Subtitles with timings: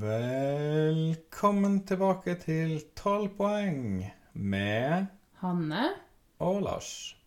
[0.00, 5.06] Velkommen tilbake til 12 poeng med
[5.42, 5.82] Hanne.
[6.38, 7.21] og Lars.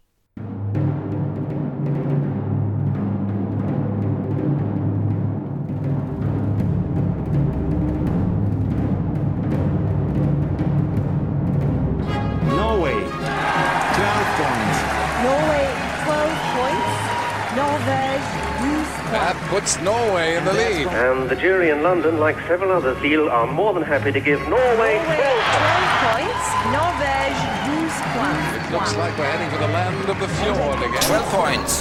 [19.56, 20.88] Puts Norway in the lead.
[20.88, 24.40] And the jury in London, like several others, feel are more than happy to give
[24.50, 26.48] Norway Norway 12 points.
[26.76, 28.48] Norvège 12 points.
[28.58, 31.04] It looks like we're heading for the land of the fjord again.
[31.08, 31.74] 12 points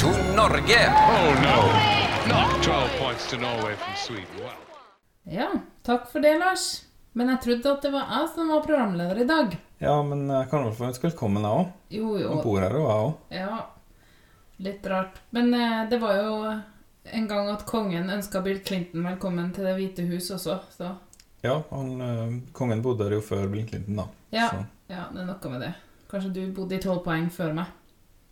[0.00, 0.82] to Norge.
[1.16, 1.58] Oh no,
[2.34, 4.36] not 12 points to Norway from Sweden.
[4.42, 4.60] Wow.
[5.24, 5.48] Ja,
[5.82, 6.84] takk for det, Lars.
[7.12, 9.56] Men jeg trodde at det var jeg som var programleder i dag.
[9.78, 11.72] Ja, men jeg kan vel få ønske velkommen, jeg òg.
[11.96, 12.26] Jo, jo.
[12.26, 12.42] jo.
[12.44, 13.16] bor her, og jeg òg.
[13.40, 13.62] Ja,
[14.68, 15.24] litt rart.
[15.30, 16.34] Men eh, det var jo
[17.04, 20.94] en gang at kongen ønska Bill Clinton velkommen til Det hvite hus også, så
[21.42, 24.06] Ja, han, eh, kongen bodde der jo før Bill Clinton, da.
[24.32, 24.48] ja,
[24.88, 25.74] ja, det er noe med det.
[26.10, 27.66] Kanskje du bodde i tolv poeng før meg.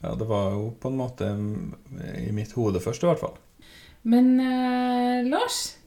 [0.02, 1.74] ja, det var jo på en måte mm,
[2.28, 3.36] i mitt hode først, i hvert fall.
[4.02, 5.78] Men eh, Lars,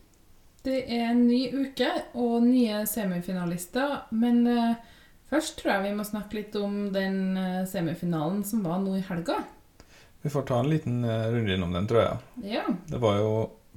[0.64, 4.08] det er en ny uke og nye semifinalister.
[4.12, 4.76] Men eh,
[5.30, 7.38] først tror jeg vi må snakke litt om den
[7.70, 9.44] semifinalen som var nå i helga.
[10.22, 12.18] Vi får ta en liten eh, runde innom den, tror jeg.
[12.58, 12.64] Ja.
[12.88, 13.32] Det var jo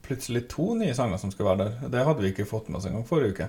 [0.05, 1.89] plutselig to nye sanger som skulle være der.
[1.95, 3.47] Det hadde vi ikke fått med oss engang forrige uke.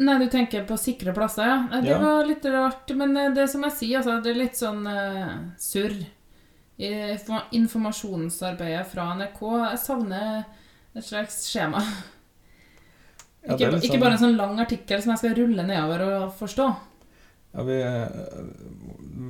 [0.00, 1.80] Nei, du tenker på sikre plasser, ja.
[1.82, 1.98] Det Ja.
[2.00, 2.88] var litt rart.
[2.96, 5.98] Men eh, det som jeg sier, altså, det er litt sånn uh, surr.
[7.52, 9.40] Informasjonsarbeidet fra NRK.
[9.72, 10.44] Jeg savner
[10.96, 11.82] et slags skjema.
[13.44, 16.02] Ja, ikke, er ikke sånn- bare en sånn lang artikkel som jeg skal rulle nedover
[16.06, 16.66] og forstå.
[17.54, 17.76] Ja, vi,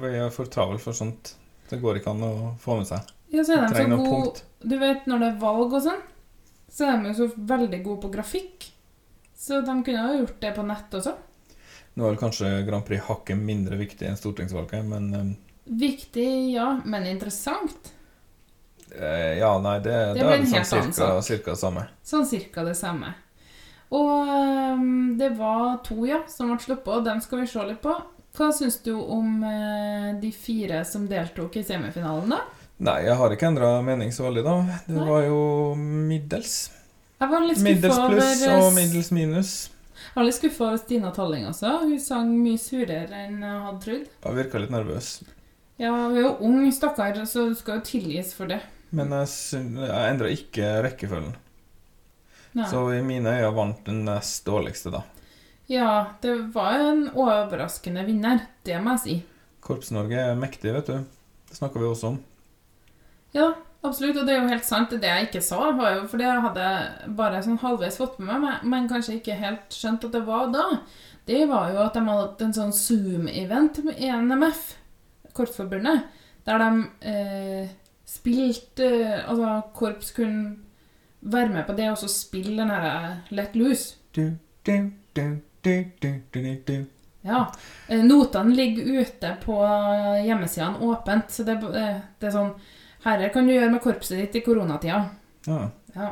[0.03, 1.35] vi er for travle for sånt.
[1.71, 3.11] Det går ikke an å få med seg.
[3.31, 4.43] Ja, så er de så gode.
[4.67, 6.01] Du vet, når det er valg og sånn,
[6.71, 8.67] så er de jo så veldig gode på grafikk.
[9.41, 11.15] Så de kunne ha gjort det på nett også.
[11.95, 15.31] Nå er vel kanskje Grand Prix hakket mindre viktig enn stortingsvalget, men eh,
[15.81, 17.93] Viktig, ja, men interessant.
[18.95, 21.87] eh, Ja, nei, det, det, det er vel sånn cirka, cirka det samme.
[22.07, 23.15] Sånn cirka det samme.
[23.91, 24.29] Og
[24.79, 27.95] um, det var to, ja, som ble sluppet, og dem skal vi se litt på.
[28.37, 32.39] Hva syns du om eh, de fire som deltok i semifinalen, da?
[32.81, 34.55] Nei, jeg har ikke endra mening så veldig, da.
[34.87, 35.09] Det Nei.
[35.09, 35.41] var jo
[35.77, 36.55] middels.
[37.21, 39.51] Jeg var litt Middels pluss over og middels minus.
[40.01, 41.75] Jeg var litt skuffa over Stina Talling også.
[41.83, 44.07] Hun sang mye surere enn jeg hadde trodd.
[44.25, 45.11] Jeg virka litt nervøs.
[45.81, 48.63] Ja, hun er jo ung, stakkar, så hun skal jo tilgis for det.
[48.97, 51.35] Men jeg, syn- jeg endra ikke rekkefølgen.
[52.57, 52.67] Nei.
[52.73, 55.05] Så i mine øyne vant den nest dårligste, da.
[55.71, 59.17] Ja, det var en overraskende vinner, det må jeg si.
[59.63, 61.05] Korps-Norge er mektig, vet du.
[61.47, 62.17] Det snakka vi også om.
[63.37, 63.53] Ja,
[63.87, 64.91] absolutt, og det er jo helt sant.
[64.91, 66.71] Det jeg ikke sa, var jo fordi jeg hadde
[67.19, 70.65] bare sånn halvveis fått med meg, men kanskje ikke helt skjønt at det var da.
[71.31, 74.65] Det var jo at de hadde hatt en sånn Zoom-event med NMF,
[75.39, 76.09] Korpsforbundet,
[76.49, 76.71] der de
[77.07, 77.71] eh,
[78.11, 78.89] spilte
[79.21, 80.57] Altså, korps kunne
[81.21, 84.01] være med på det og så spille den herre Let Loose.
[84.17, 84.33] Du,
[84.67, 85.23] du, du,
[87.23, 87.53] Ja.
[87.89, 89.57] eh, Notene ligger ute på
[90.25, 91.89] hjemmesidene åpent, så det, det,
[92.19, 92.55] det er sånn
[93.05, 95.03] Herre kan du gjøre med korpset ditt i koronatida.
[95.47, 95.61] Ja.
[95.95, 96.09] Ja.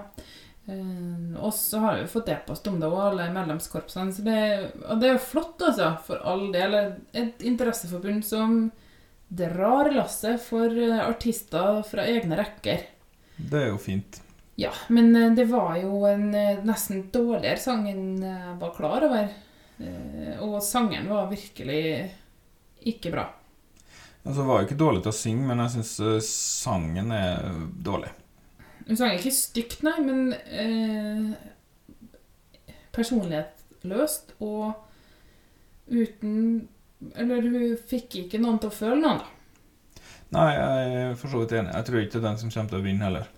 [0.68, 4.12] Eh, og så har vi fått e-post om det og alle medlemskorpsene.
[4.12, 4.38] Så det,
[4.84, 6.76] og det er jo flott, altså, for all del.
[7.12, 8.70] Et interesseforbund som
[9.28, 12.86] drar lasset for eh, artister fra egne rekker.
[13.36, 14.22] Det er jo fint.
[14.58, 19.04] Ja, men eh, det var jo en eh, nesten dårligere sang enn jeg var klar
[19.06, 19.28] over.
[19.78, 21.82] Eh, Og sangeren var virkelig
[22.88, 23.28] ikke bra.
[24.24, 26.32] Altså, det var jo ikke dårlig til å synge, men jeg syns
[26.64, 27.46] sangen er
[27.86, 28.10] dårlig.
[28.88, 34.72] Hun sang ikke stygt, nei, men eh, personlighetsløst og
[35.88, 36.66] uten
[37.14, 40.02] Eller hun fikk ikke noen til å føle noe, da.
[40.34, 41.70] Nei, jeg er for så vidt enig.
[41.76, 43.28] Jeg tror ikke det er den som kommer til å vinne heller.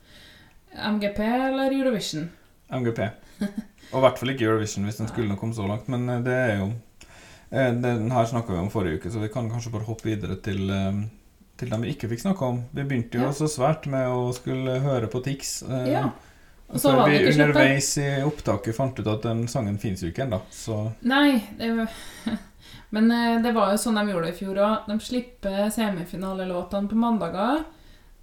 [0.75, 2.29] MGP eller Eurovision?
[2.71, 3.01] MGP.
[3.91, 6.35] Og i hvert fall ikke Eurovision hvis den skulle komme så langt, men eh, det
[6.37, 6.69] er jo
[7.51, 10.37] eh, Den her snakka vi om forrige uke, så vi kan kanskje bare hoppe videre
[10.45, 11.01] til, eh,
[11.59, 12.61] til dem vi ikke fikk snakka om.
[12.73, 13.33] Vi begynte jo Ja.
[13.35, 15.63] så svært med å skulle høre på Tix.
[15.89, 16.11] Ja.
[16.71, 17.57] Og så var vi den ikke sluppet.
[17.57, 21.73] underveis i opptaket fant ut at den sangen fins jo ikke ennå, så Nei, det
[21.75, 21.91] var
[22.95, 23.09] Men
[23.43, 24.87] det var jo sånn de gjorde det i fjor òg.
[24.87, 27.65] De slipper semifinalelåtene på mandager.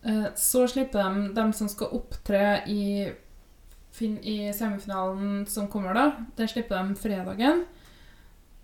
[0.08, 3.12] Eh, Så slipper de dem som skal opptre i,
[4.22, 6.12] i semifinalen som kommer da.
[6.36, 7.66] Det slipper de fredagen.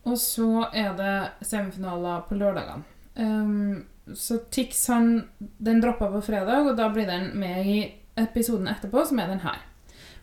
[0.03, 2.83] Og så er det semifinaler på lørdagene.
[3.15, 3.85] Um,
[4.15, 7.77] så Tix han, den droppa på fredag, og da blir den med i
[8.19, 9.61] episoden etterpå, som er den her.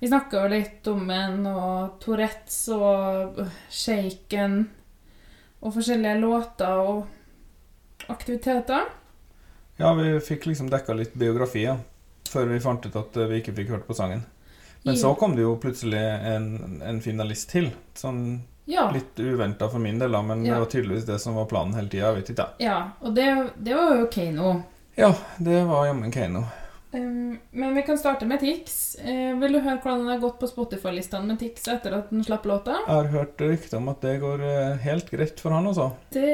[0.01, 4.63] Vi snakka jo litt om en og Tourettes og øh, Shaken
[5.61, 8.89] og forskjellige låter og aktiviteter.
[9.81, 11.65] Ja, vi fikk liksom dekka litt biografi.
[12.31, 14.23] Før vi fant ut at eh, vi ikke fikk hørt på sangen.
[14.83, 17.71] Men så kom det jo plutselig en, en finalist til.
[17.97, 18.41] Sånn
[18.71, 18.87] Ja.
[18.95, 20.55] litt uventa for min del, da, men Ja.
[20.55, 22.13] det var tydeligvis det som var planen hele tida.
[22.13, 23.27] Jeg vet ikke, ja og det,
[23.59, 24.63] det var jo Keiino.
[24.97, 26.45] Ja, det var jammen Keiino.
[26.93, 28.97] Um, men vi kan starte med Tix.
[28.99, 32.25] Uh, vil du høre hvordan det har gått på Spotify-listene med Tix etter at den
[32.27, 32.81] slapp låta?
[32.87, 35.69] Jeg har hørt rykter om at det går eh, helt greit for han.
[36.11, 36.31] Det,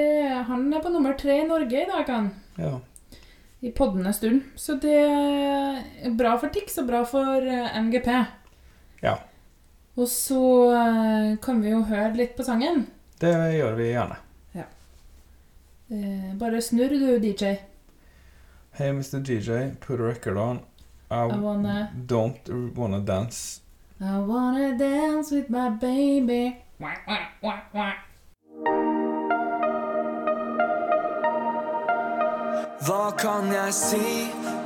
[0.48, 2.30] han er på nummer tre i Norge i dag, han.
[2.56, 2.78] Ja.
[3.60, 4.42] I poddene stund.
[4.56, 8.10] Så det er bra for Tix og bra for eh, MGP.
[9.02, 9.16] ja.
[9.96, 10.38] Og så
[10.76, 12.82] eh, kan vi jo høre litt på sangen.
[13.20, 14.16] Det gjør vi gjerne.
[14.52, 14.66] Ja.
[16.36, 17.54] bare snurr du, DJ.
[18.76, 19.22] Hey, Mr.
[19.24, 20.58] DJ, put a record on.
[21.10, 23.62] I, I wanna- don't wanna dance.
[24.00, 26.56] I wanna dance with my baby.
[26.78, 27.92] Wah, wah, wah, wah.
[32.84, 34.08] Hva kan jeg si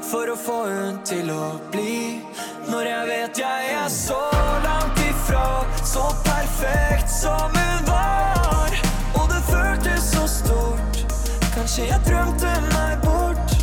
[0.03, 2.19] for å få hun til å bli?
[2.67, 4.19] Når jeg vet jeg er så
[4.65, 5.45] langt ifra,
[5.87, 8.75] så perfekt som hun var.
[9.15, 10.99] Og det føltes så stort,
[11.55, 13.55] kanskje jeg drømte meg bort.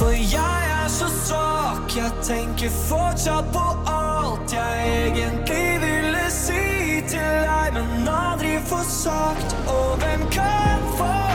[0.00, 3.64] For jeg er så svak, jeg tenker fortsatt på
[3.94, 9.56] alt jeg egentlig ville si til deg, men aldri få sagt.
[9.70, 11.27] Og hvem kan forstå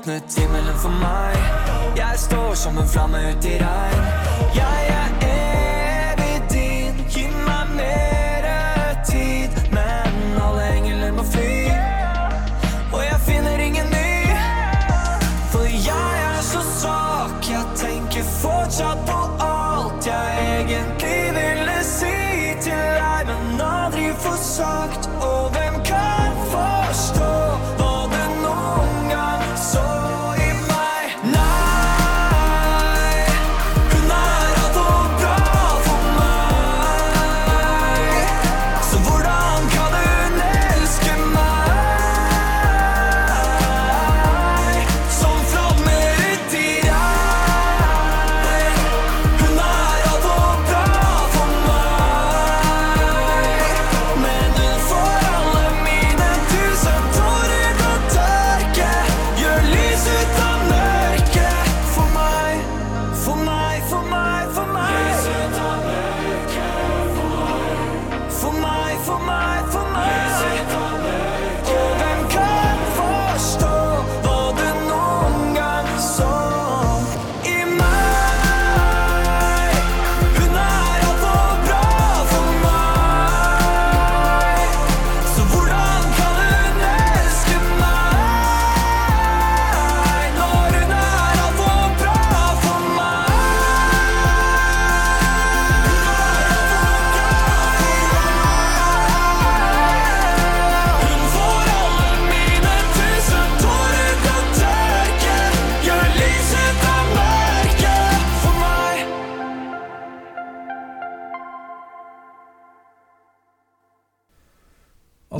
[0.00, 1.36] åpnet himmelen for meg.
[1.96, 4.29] Jeg står som en flamme ut i regn.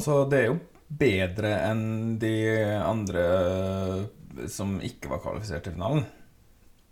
[0.00, 0.54] Altså, det er jo
[0.88, 2.36] bedre enn de
[2.80, 3.24] andre
[4.48, 6.06] som ikke var kvalifisert til finalen.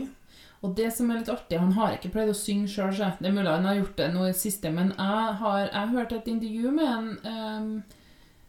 [0.66, 3.30] Og det som er litt artig, han har ikke pleid å synge sjøl, så det
[3.30, 6.18] er mulig han har gjort det nå i det siste, men jeg har jeg hørte
[6.18, 7.68] et intervju med han um,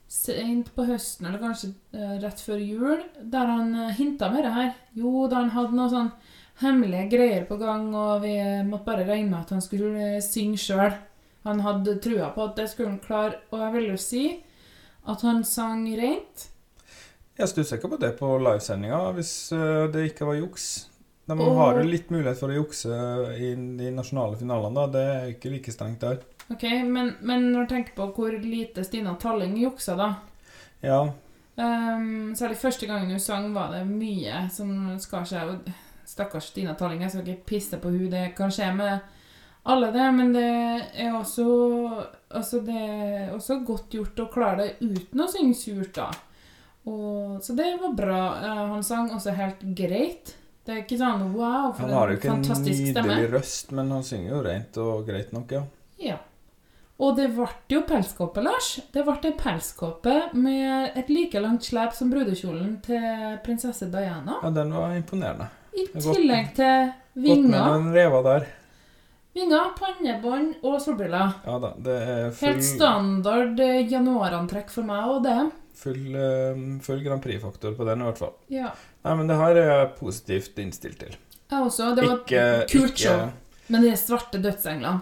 [0.10, 4.56] sent på høsten, eller kanskje uh, rett før jul, der han uh, hinta med det
[4.56, 4.74] her.
[4.98, 6.12] Jo, da han hadde noe sånn
[6.64, 8.34] hemmelige greier på gang, og vi
[8.66, 10.98] måtte bare regne med at han skulle uh, synge sjøl.
[11.46, 14.24] Han hadde trua på at det skulle han klare, og jeg vil jo si
[15.10, 16.50] at han sang rent.
[17.40, 20.89] Jeg stusser ikke på det på livesendinga, hvis eh, det ikke var juks.
[21.30, 22.90] De Og- har jo litt mulighet for å jukse
[23.38, 24.88] i de nasjonale finalene, da.
[24.96, 26.20] Det er ikke like strengt der.
[26.50, 30.16] Ok, men, men når du tenker på hvor lite Stina Talling juksa, da
[30.82, 31.04] Ja,
[31.60, 35.58] Um, særlig første gangen hun sang, var det mye som skar seg.
[36.08, 39.02] Stakkars Stina Talling, jeg skal ikke pisse på hun Det kan skje med
[39.68, 40.46] alle, det, men det
[40.96, 45.92] er også Altså, det er også godt gjort å klare det uten å synge surt,
[46.00, 46.08] da.
[46.88, 48.22] Og, så det var bra.
[48.40, 50.36] Eh, han sang også helt greit.
[50.66, 53.16] Det er ikke sånn wow, for Han har jo ikke en nydelig stemme.
[53.32, 55.64] røst, men han synger jo rent og greit nok, ja.
[56.00, 56.18] Ja.
[57.00, 58.74] Og det ble jo pelskåpe, Lars.
[58.92, 64.36] Det ble en pelskåpe med et like langt slep som brudekjolen til prinsesse Diana.
[64.44, 65.48] Ja, Den var imponerende.
[65.74, 68.48] I tillegg til Godt med vinger, noen rever der.
[69.34, 71.34] vinger pannebånd og solbriller.
[71.46, 75.38] Ja da, det er full, Helt standard januarantrekk for meg og det.
[75.80, 78.34] full, eh, full Grand Prix-faktor på den, i hvert fall.
[78.52, 78.74] Ja.
[79.06, 81.16] Nei, men det her er jeg positivt innstilt til.
[81.50, 81.94] Jeg også.
[81.96, 83.30] Det var Ikke, et kult ikke show.
[83.70, 85.00] Men de svarte dødsenglene.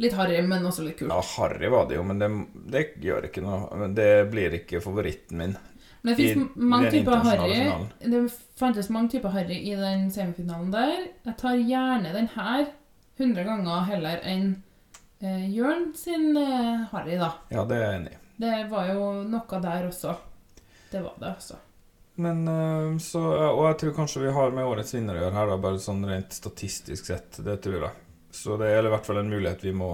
[0.00, 1.10] Litt harry, men også litt kult.
[1.12, 2.28] Ja, harry var det jo, men det,
[2.72, 3.88] det gjør ikke noe.
[3.96, 5.58] Det blir ikke favoritten min.
[6.00, 7.52] Men det fins mange typer harry.
[7.58, 7.88] finalen.
[8.14, 8.22] Det
[8.56, 10.94] fantes mange typer harry i den semifinalen der.
[11.26, 12.70] Jeg tar gjerne den her
[13.20, 14.46] 100 ganger heller enn
[15.20, 17.34] eh, Jørn sin eh, harry, da.
[17.52, 18.20] Ja, det er jeg enig i.
[18.40, 20.16] Det var jo noe der også.
[20.90, 21.60] Det var det, altså.
[22.20, 23.22] Men eh, så
[23.54, 26.04] Og jeg tror kanskje vi har med årets vinner å gjøre her, da, bare sånn
[26.08, 27.40] rent statistisk sett.
[27.44, 28.06] Det tror jeg.
[28.30, 29.90] Så det er i hvert fall en mulighet vi må,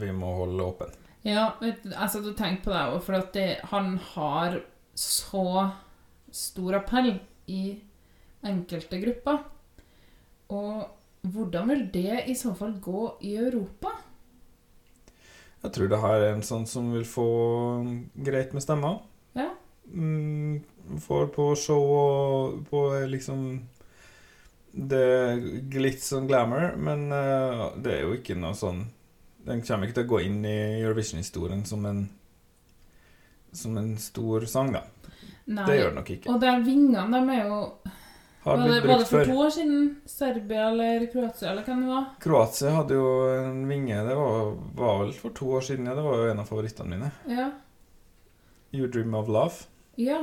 [0.00, 0.94] vi må holde åpen.
[1.26, 1.50] Ja,
[1.96, 4.62] altså du, tenkte på det òg, for at det, han har
[4.96, 5.68] så
[6.32, 7.12] stor appell
[7.50, 7.64] i
[8.46, 9.42] enkelte grupper.
[10.56, 13.92] Og hvordan vil det i så fall gå i Europa?
[15.60, 17.28] Jeg tror det her er en sånn som vil få
[18.16, 19.02] greit med stemmer.
[19.36, 19.50] Ja.
[19.92, 20.62] Mm,
[21.04, 23.44] får på show og på liksom
[24.70, 25.40] det
[25.72, 28.84] glitz og glamour, men uh, det er jo ikke noe sånn
[29.42, 32.04] Den kommer ikke til å gå inn i Eurovision-historien som en
[33.52, 34.84] som en stor sang, da.
[35.44, 35.64] Nei.
[35.66, 36.30] Det gjør det nok ikke.
[36.30, 37.56] Og de vingene, de er jo
[38.44, 39.80] Var det, var det for to år siden?
[40.08, 42.04] Serbia eller Kroatia, eller hva det var?
[42.22, 43.98] Kroatia hadde jo en vinge.
[44.06, 45.90] Det var, var vel for to år siden.
[45.90, 45.96] Ja.
[45.98, 47.10] Det var jo en av favorittene mine.
[47.28, 47.50] Ja.
[48.72, 49.66] You Dream of Love.
[49.98, 50.22] ja.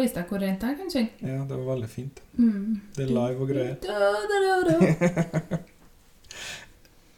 [0.00, 1.10] Der viste deg hvor rent jeg kan synge.
[1.20, 2.20] Ja, det var veldig fint.
[2.40, 2.80] Mm.
[2.96, 3.74] Det er live og greier.
[3.84, 4.38] Da, da,
[4.70, 5.58] da.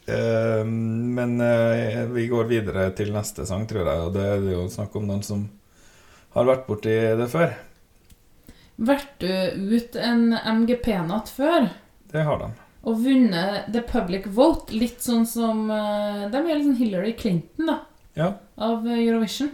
[0.03, 4.01] Eh, men uh, vi går videre til neste sang, tror jeg.
[4.03, 5.45] Og det er jo snakk om noen som
[6.35, 7.53] har vært borti det før.
[8.83, 9.31] Vært du
[9.77, 11.69] ut en MGP-natt før
[12.11, 12.49] Det har de.
[12.83, 17.71] og vunnet The Public Vote, litt sånn som eh, De er litt sånn Hillary Clinton,
[17.71, 17.79] da,
[18.19, 19.53] Ja, av Eurovision.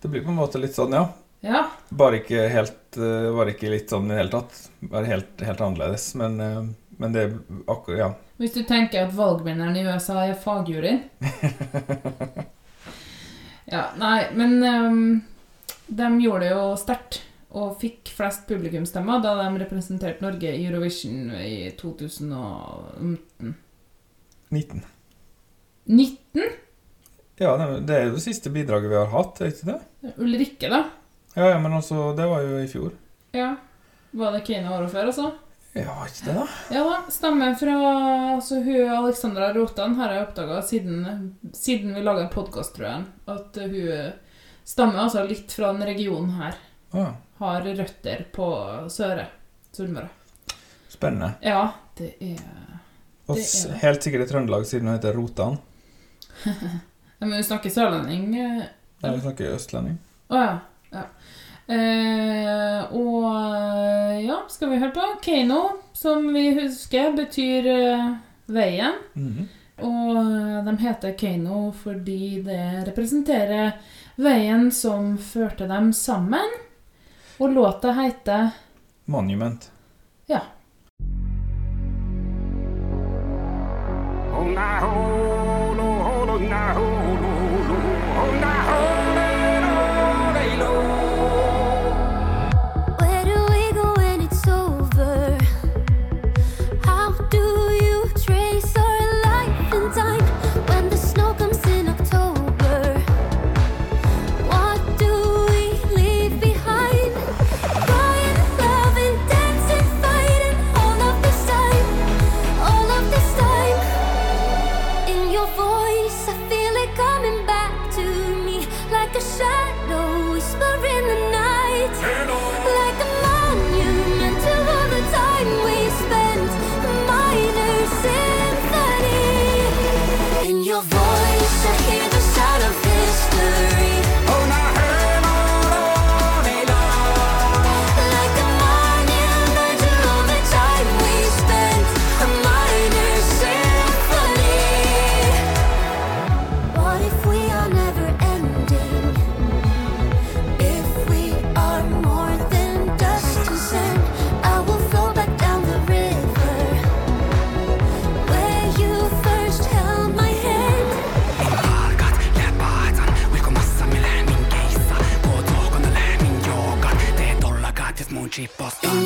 [0.00, 1.04] det blir på en måte litt sånn, ja.
[1.44, 1.66] Ja.
[1.92, 4.60] Bare ikke helt eh, Bare ikke litt sånn i det hele tatt.
[4.80, 6.06] Bare helt, helt annerledes.
[6.20, 6.62] Men, eh,
[7.00, 7.34] men det er
[7.66, 8.12] akkurat Ja.
[8.40, 11.04] Hvis du tenker at valgvinneren i USA er fagjuryen.
[13.74, 15.20] ja, nei, men um,
[15.86, 17.20] de gjorde det jo sterkt.
[17.54, 23.54] og fikk flest publikumsstemmer da de representerte Norge i Eurovision i 2019.
[24.50, 24.82] 19.
[25.84, 26.50] 19?
[27.38, 29.78] Ja, det, det er jo det siste bidraget vi har hatt, er ikke det?
[30.18, 30.82] Ulrikke, da?
[31.34, 32.92] Ja, ja, men altså, det var jo i fjor.
[33.34, 33.56] Ja.
[34.14, 35.32] Var det Kine året før, altså?
[35.74, 36.44] Ja, var ikke det, da?
[36.70, 36.98] Ja da.
[37.10, 37.72] Stemmer fra
[38.36, 41.00] altså, hun Alexandra Rotan har jeg oppdaga siden,
[41.50, 44.12] siden vi laga podkast, tror jeg, at hun
[44.64, 46.60] stammer altså litt fra den regionen her.
[46.94, 47.08] Ja,
[47.40, 48.46] Har røtter på
[48.94, 49.26] Søre.
[49.74, 50.12] Sunnmøre.
[50.88, 51.32] spennende.
[51.42, 52.38] Ja, det er
[53.26, 55.58] Og Det er helt sikkert i Trøndelag, siden hun heter Rotan.
[57.18, 58.28] Men hun snakker sørlending.
[58.36, 58.70] Eller?
[59.02, 59.98] Nei, hun snakker østlending.
[60.30, 60.46] Å ja.
[60.46, 60.54] ja.
[61.66, 65.06] Eh, og eh, ja, skal vi høre på?
[65.24, 65.60] Keiino,
[65.96, 68.08] som vi husker, betyr eh,
[68.52, 68.98] veien.
[69.14, 69.52] Mhm.
[69.84, 73.72] Og eh, de heter Keiino fordi det representerer
[74.20, 76.60] veien som førte dem sammen.
[77.38, 78.50] Og låta heter
[79.06, 79.70] Monument.
[80.26, 80.40] Ja.
[86.54, 87.33] Where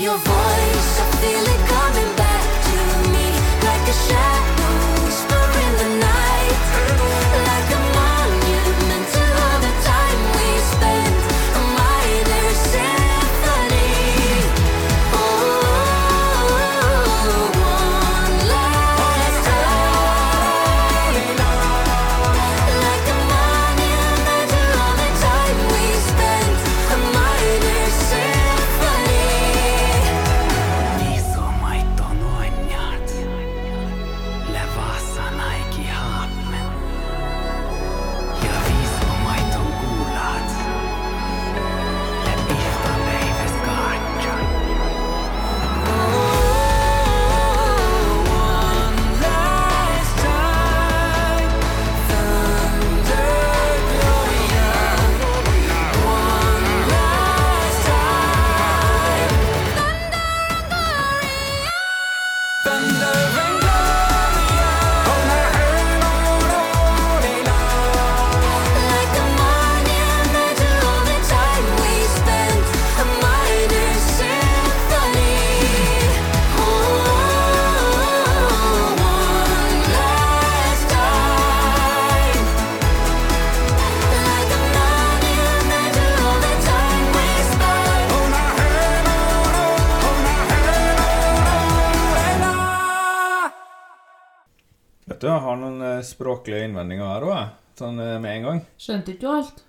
[0.08, 2.78] your voice, I feel it coming back to
[3.12, 3.28] me
[3.68, 4.57] like a shadow
[96.10, 98.60] språklige innvendinger her òg, sånn eh, med en gang.
[98.80, 99.64] Skjønte ikke du alt?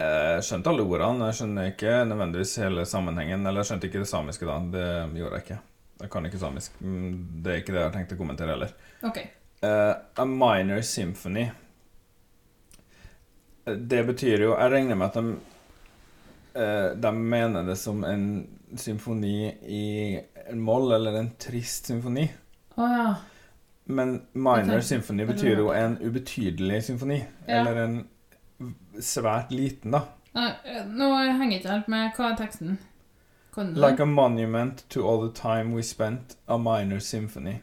[0.00, 3.42] Jeg skjønte alle ordene, jeg skjønner ikke nødvendigvis hele sammenhengen.
[3.44, 4.54] Eller jeg skjønte ikke det samiske, da.
[4.72, 4.86] Det
[5.20, 5.58] gjorde jeg ikke.
[6.00, 6.78] Jeg kan ikke samisk.
[6.80, 7.10] Mm,
[7.44, 8.72] Det er ikke det jeg har tenkt å kommentere heller.
[9.04, 9.18] Ok.
[9.60, 11.50] Uh, a minor symphony.
[13.66, 15.34] Eh, Det betyr jo Jeg regner med at de
[16.56, 18.24] uh, De mener det som en
[18.80, 19.84] symfoni i
[20.46, 22.24] en moll, eller en trist symfoni.
[22.78, 23.08] Å ja.
[23.90, 27.18] Men minor symphony betyr jo en ubetydelig symfoni.
[27.48, 27.60] Ja.
[27.60, 27.96] Eller en
[29.00, 30.00] svært liten, da.
[30.36, 32.12] Eh, Nå henger jeg ikke helt med.
[32.16, 32.78] Hva er teksten?
[33.56, 37.56] Like a monument to all the time we spent a minor symphony.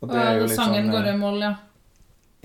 [0.00, 1.54] Og det er jo litt sangen sånn går i mål, moll, ja.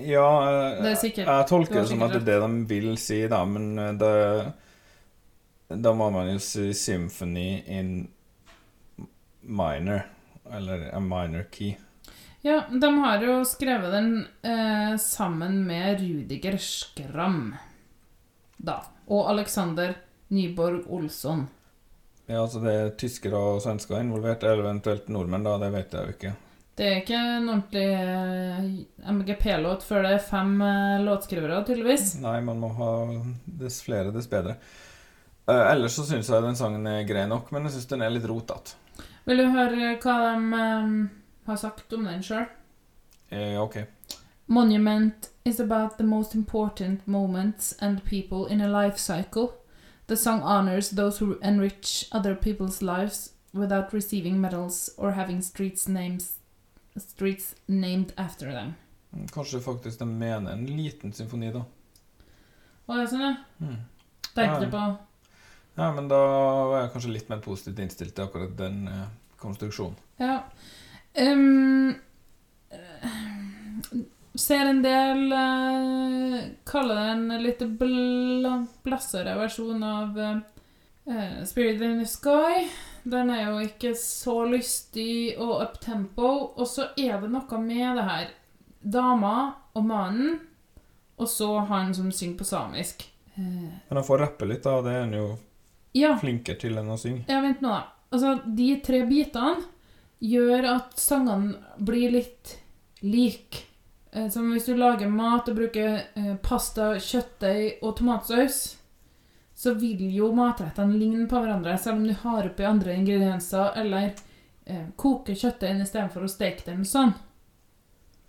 [0.00, 2.96] Ja, eh, Det sikkert- jeg tolker har det som at det er det de vil
[2.96, 4.52] si, da, men eh, det
[5.82, 8.08] Da må man jo si symphony in
[9.42, 10.02] minor.
[10.52, 11.76] Eller a minor key.
[12.42, 17.54] Ja, de har jo skrevet den eh, sammen med Rudiger Skram,
[18.56, 18.78] da.
[19.10, 19.92] Og Alexander
[20.32, 21.48] Nyborg Olsson.
[22.30, 25.58] Ja, altså det er tyskere og svensker involvert, eller eventuelt nordmenn, da.
[25.60, 26.32] Det vet jeg jo ikke.
[26.80, 32.14] Det er ikke en ordentlig eh, MGP-låt før det er fem eh, låtskrivere, tydeligvis.
[32.22, 32.92] Nei, man må ha
[33.60, 34.56] dess flere, dess bedre.
[35.50, 38.14] Uh, ellers så syns jeg den sangen er grei nok, men jeg syns den er
[38.14, 38.78] litt rotete.
[39.28, 40.94] Vil du høre hva de eh,
[41.50, 42.46] har sagt om den sjøl?
[43.30, 43.84] Eh, ok.
[44.50, 49.48] Monument is about the most important moments and people in a life cycle.
[50.06, 55.86] The song honors those who enrich other people's lives without receiving medals or having streets
[55.88, 56.32] names
[56.98, 58.74] streets named after them.
[59.32, 61.62] Kanskje faktisk de mener en liten symfoni, da.
[62.86, 63.34] Å, ja, sånn, ja.
[63.62, 63.76] Mm.
[64.34, 64.70] Tenkte Ja.
[64.70, 64.82] på
[65.76, 66.18] Ja, men da
[66.66, 69.06] var jeg kanskje litt mer positivt innstilt til akkurat den eh,
[69.38, 69.96] konstruksjonen.
[70.18, 70.42] Ja.
[71.14, 71.94] Eh,
[74.34, 78.46] ser en del uh, Kaller det en litt bl
[78.84, 82.68] blassere versjon av uh, Spirit in the Sky.
[83.02, 86.30] Den er jo ikke så lystig og uptempo.
[86.56, 88.30] Og så er det noe med det her
[88.80, 89.36] Dama
[89.76, 90.38] og mannen,
[91.20, 93.04] og så han som synger på samisk.
[93.36, 95.26] Uh, Men han får rappe litt, da, det er han jo
[95.98, 96.14] ja.
[96.20, 97.26] flinkere til enn å synge.
[97.28, 97.82] Ja, vent nå, da.
[98.10, 99.60] Altså, de tre bitene
[100.20, 102.56] gjør at sangene blir litt
[103.00, 103.64] like.
[104.12, 108.60] Eh, Som hvis du lager mat og bruker eh, pasta, kjøttdeig og tomatsaus,
[109.60, 114.12] så vil jo matrettene ligne på hverandre, selv om du har oppi andre ingredienser, eller
[114.64, 117.12] eh, koker kjøttdeigen istedenfor å steke den sånn.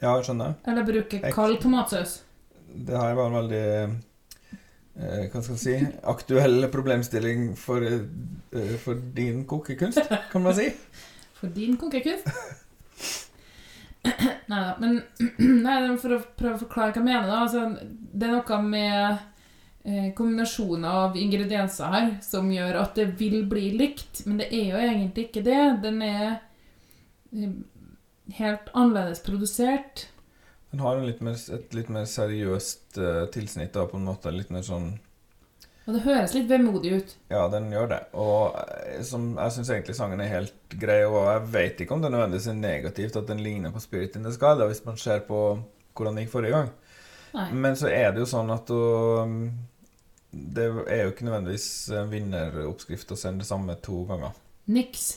[0.01, 0.57] Ja, jeg skjønner.
[0.67, 2.17] Eller bruker kald tomatsaus.
[2.71, 5.73] Det her var en veldig eh, Hva skal jeg si
[6.07, 10.01] aktuell problemstilling for, eh, for din kokekunst,
[10.31, 10.69] kan man si.
[11.41, 12.29] For din kokekunst.
[14.49, 15.01] Nei da, men
[15.61, 17.27] nei, for å prøve å forklare hva jeg mener.
[17.29, 17.65] da, altså,
[18.11, 19.19] Det er noe med
[19.85, 24.71] eh, kombinasjoner av ingredienser her som gjør at det vil bli likt, men det er
[24.71, 25.61] jo egentlig ikke det.
[25.85, 26.25] Den er
[27.35, 27.53] eh,
[28.39, 30.07] helt annerledes produsert.
[30.71, 34.31] Den har litt mer, et litt mer seriøst uh, tilsnitt, da, på en måte.
[34.31, 34.93] Litt mer sånn
[35.87, 37.13] Og det høres litt vemodig ut.
[37.31, 38.01] Ja, den gjør det.
[38.21, 42.03] Og eh, som, jeg syns egentlig sangen er helt grei, og jeg vet ikke om
[42.03, 44.99] det nødvendigvis er negativt at den ligner på Spirit in the Sky, da, hvis man
[45.01, 45.41] ser på
[45.97, 46.69] hvordan det gikk forrige gang.
[47.33, 47.47] Nei.
[47.63, 49.35] Men så er det jo sånn at um,
[50.31, 54.37] det er jo ikke nødvendigvis en vinneroppskrift å sende det samme to ganger.
[54.71, 55.09] Niks.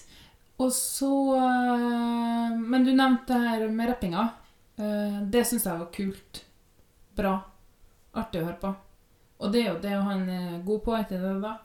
[0.63, 4.29] Og så eh, Men du nevnte det her med rappinga.
[4.79, 6.43] Eh, det syns jeg var kult.
[7.19, 7.37] Bra.
[8.15, 8.73] Artig å høre på.
[9.43, 11.57] Og det er jo det han er god på, etter det da?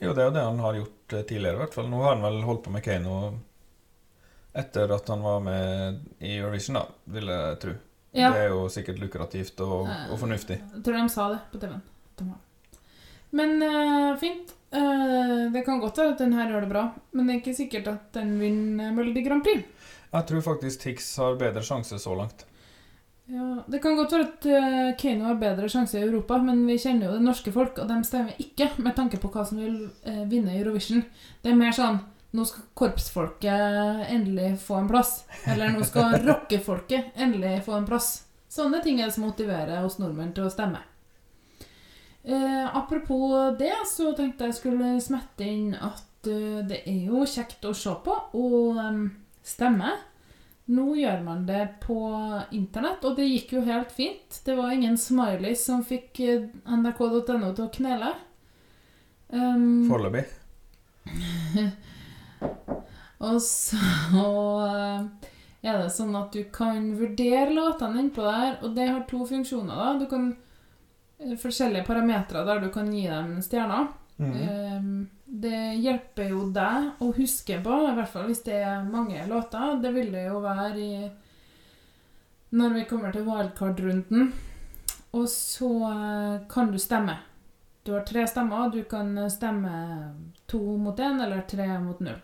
[0.00, 1.90] Jo, det er jo det han har gjort eh, tidligere, i hvert fall.
[1.90, 3.18] Nå har han vel holdt på med Kano
[4.58, 7.74] etter at han var med i Eurovision, da, vil jeg tro.
[8.16, 8.30] Ja.
[8.32, 10.56] Det er jo sikkert lukrativt og, og fornuftig.
[10.58, 12.32] Jeg tror de sa det på TV-en.
[13.38, 14.54] Men uh, fint.
[14.72, 17.56] Uh, det kan godt være at den her gjør det bra, men det er ikke
[17.56, 19.64] sikkert at den vinner Melodi Grand Prix.
[20.08, 22.46] Jeg tror faktisk Tix har bedre sjanse så langt.
[23.28, 26.78] Ja, Det kan godt være at uh, Keiino har bedre sjanse i Europa, men vi
[26.80, 29.82] kjenner jo det norske folk, og de stemmer ikke med tanke på hva som vil
[30.08, 31.04] eh, vinne Eurovision.
[31.42, 32.00] Det er mer sånn
[32.36, 35.22] Nå skal korpsfolket endelig få en plass.
[35.48, 38.10] Eller nå skal rockefolket endelig få en plass.
[38.52, 40.82] Sånne ting er det som motiverer oss nordmenn til å stemme.
[42.28, 47.64] Eh, apropos det, så tenkte jeg skulle smette inn at uh, det er jo kjekt
[47.64, 49.06] å se på og um,
[49.40, 49.94] stemme.
[50.68, 51.96] Nå gjør man det på
[52.52, 54.40] internett, og det gikk jo helt fint.
[54.44, 58.10] Det var ingen smileys som fikk eh, nrk.no til å knele.
[59.32, 60.26] Um, Foreløpig.
[63.28, 64.26] og så
[64.66, 65.30] eh,
[65.64, 69.72] er det sånn at du kan vurdere låtene innpå der, og det har to funksjoner.
[69.72, 69.94] da.
[70.02, 70.34] Du kan
[71.16, 73.88] eh, Forskjellige parametere der du kan gi dem stjerner.
[74.20, 74.36] Mhm.
[74.76, 74.98] Um,
[75.28, 79.76] det hjelper jo deg å huske på, i hvert fall hvis det er mange låter.
[79.82, 81.08] Det vil det jo være i
[82.58, 84.30] når vi kommer til wildcard-runden.
[85.18, 87.18] Og så eh, kan du stemme.
[87.84, 88.70] Du har tre stemmer.
[88.72, 89.72] Du kan stemme
[90.48, 92.20] to mot én eller tre mot null.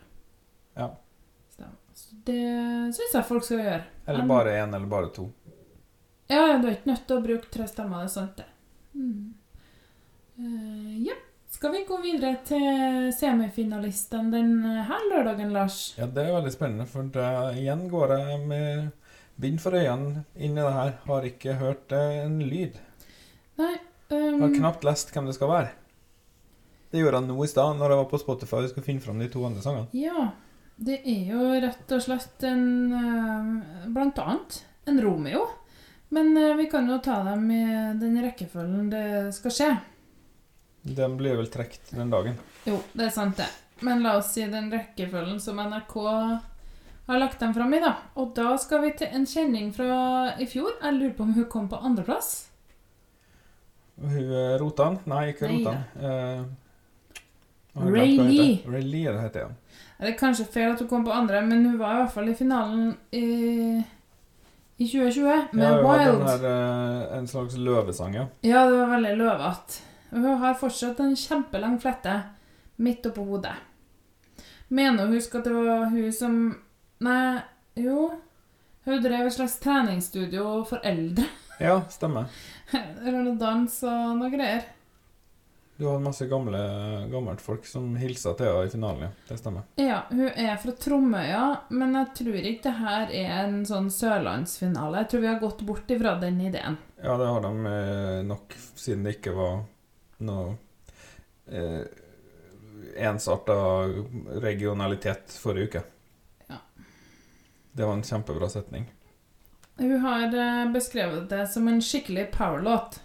[0.73, 0.89] Ja.
[1.95, 2.41] Så det
[2.97, 3.83] syns jeg folk skal gjøre.
[4.05, 5.29] Eller bare én, eller bare to.
[6.27, 8.47] Ja, ja, du er ikke nødt til å bruke tre stemmer, det er sant det.
[8.97, 9.21] Mm.
[10.35, 11.15] Uh, ja.
[11.55, 15.93] Skal vi gå videre til semifinalistene denne lørdagen, Lars?
[15.95, 18.89] Ja, det er veldig spennende, for da, igjen går jeg med
[19.39, 20.91] bind for øynene inn i det her.
[21.05, 22.75] Har ikke hørt eh, en lyd.
[23.61, 23.71] Nei
[24.11, 25.71] um, Har knapt lest hvem det skal være.
[26.91, 29.23] Det gjorde jeg nå i stad, når jeg var på Spotify og skulle finne fram
[29.23, 29.87] de to andre sangene.
[29.95, 30.27] Ja,
[30.75, 32.67] det er jo rett og slett en
[32.99, 34.59] eh, Blant annet
[34.91, 35.47] en Romeo.
[36.11, 37.65] Men eh, vi kan jo ta dem i
[38.03, 39.05] den rekkefølgen det
[39.39, 39.73] skal skje.
[40.85, 42.35] Den blir vel trukket den dagen.
[42.69, 43.47] Jo, det er sant, det.
[43.81, 45.95] Men la oss si den rekkefølgen som NRK
[47.07, 47.95] har lagt dem fram i, da.
[48.21, 50.77] Og da skal vi til en kjenning fra i fjor.
[50.81, 52.29] Jeg lurer på om hun kom på andreplass.
[54.01, 54.99] Hun eh, Rotan?
[55.09, 55.81] Nei, ikke Rotan.
[55.99, 56.45] Eh,
[57.75, 58.61] Ray Lee.
[58.67, 59.57] Ray Lee, det heter hun.
[59.99, 62.29] Det er kanskje feil at hun kom på andre, men hun var i hvert fall
[62.31, 63.25] i finalen i,
[64.77, 66.19] i 2020 med Ja, Wild.
[66.19, 68.25] den her, eh, en slags løvesang, ja.
[68.43, 69.81] Ja, det var veldig løvete.
[70.15, 72.13] Og hun har fortsatt en kjempelang flette
[72.79, 73.55] midt oppå hodet.
[74.71, 76.37] Mener hun husker at det var hun som
[77.03, 77.41] Nei,
[77.75, 78.07] jo
[78.85, 81.27] Hun drev et slags treningsstudio for eldre.
[81.55, 82.25] Ja, stemmer.
[82.75, 84.65] Eller noe dans og noe greier.
[85.79, 86.59] Du hadde masse gamle,
[87.07, 89.23] gammelt folk som hilsa til henne i finalen, ja.
[89.29, 89.63] Det stemmer.
[89.79, 95.05] Ja, hun er fra Tromøya, men jeg tror ikke det her er en sånn sørlandsfinale.
[95.05, 96.75] Jeg tror vi har gått bort ifra den ideen.
[96.99, 99.63] Ja, det har de eh, nok, siden det ikke var
[100.17, 100.55] noe
[101.51, 101.81] eh,
[102.95, 103.55] ensarta
[104.41, 105.81] regionalitet forrige uke.
[106.47, 106.59] Ja.
[107.71, 108.87] Det var en kjempebra setning.
[109.77, 113.01] Hun har eh, beskrevet det som en skikkelig powerlåt.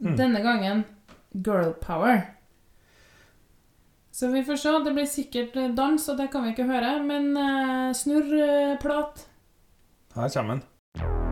[0.00, 0.16] Mm.
[0.16, 0.84] Denne gangen
[1.30, 2.34] girl power.
[4.10, 4.78] Så vi får se.
[4.84, 6.96] Det blir sikkert eh, dans, og det kan vi ikke høre.
[7.02, 9.26] Men eh, snurr eh, plat.
[10.14, 11.27] Her kommer den.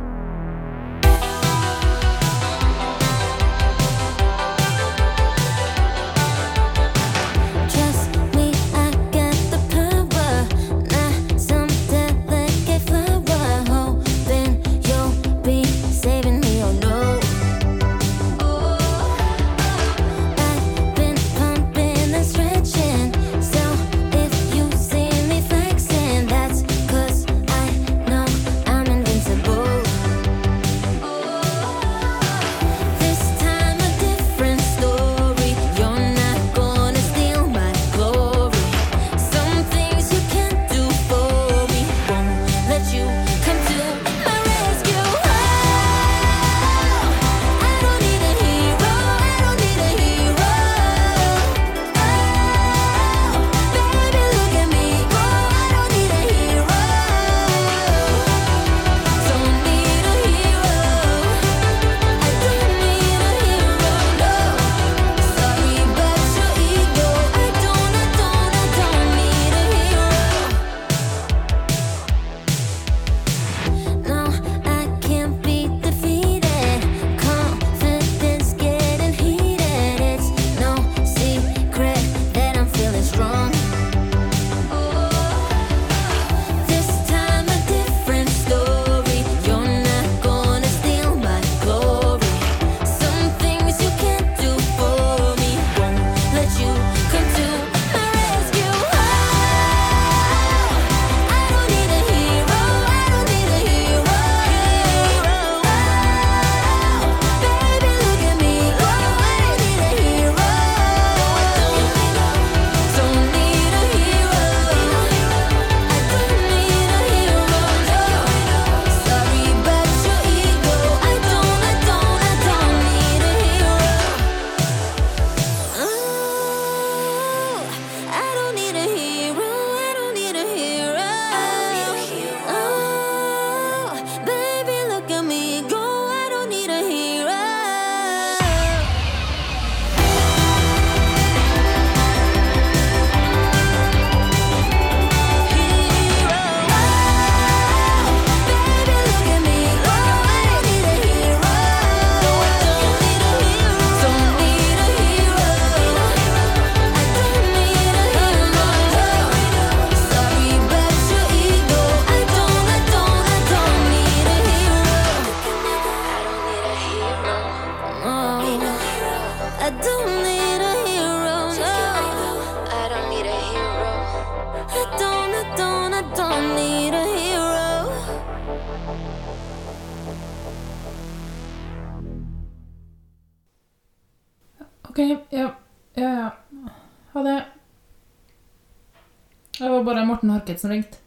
[190.47, 190.99] Harket som ringte.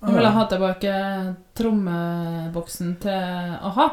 [0.00, 0.92] Han ville ha tilbake
[1.54, 3.10] trommeboksen til
[3.62, 3.86] a-ha.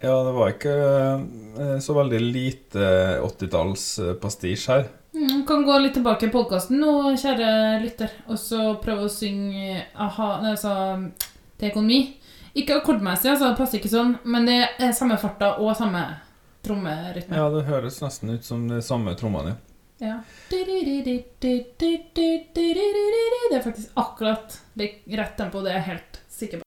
[0.00, 2.86] Ja, det var ikke eh, så veldig lite
[3.24, 4.88] 80-tallspastisj her.
[5.12, 7.52] Mm, kan gå litt tilbake i podkasten nå, kjære
[7.84, 10.74] lytter, og så prøve å synge aha, nei, altså,
[11.60, 12.02] Take On Me.
[12.56, 16.04] Ikke akkordmessig, altså, det passer ikke sånn, men det er samme farta og samme
[16.64, 17.36] trommerytme.
[17.40, 19.56] Ja, det høres nesten ut som de samme trommene.
[19.56, 19.75] Ja.
[23.48, 26.64] Det er faktisk akkurat rett tempo, det er jeg helt sikker på.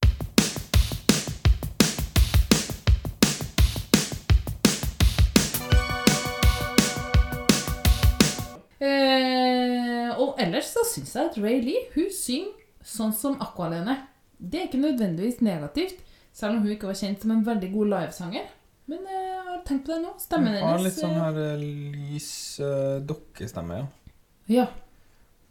[8.80, 12.50] Eh, og ellers så syns jeg at Ray Lee hun synger
[12.82, 14.00] sånn som Aqualene.
[14.42, 16.02] Det er ikke nødvendigvis negativt,
[16.34, 18.56] selv om hun ikke var kjent som en veldig god livesanger.
[18.90, 20.12] Men eh, jeg har tenkt på det nå.
[20.18, 21.66] Stemmen Hun har hennes litt sånn eh, her eh,
[22.10, 22.30] lys
[22.64, 24.14] uh, dokkestemme, ja.
[24.50, 24.68] Ja.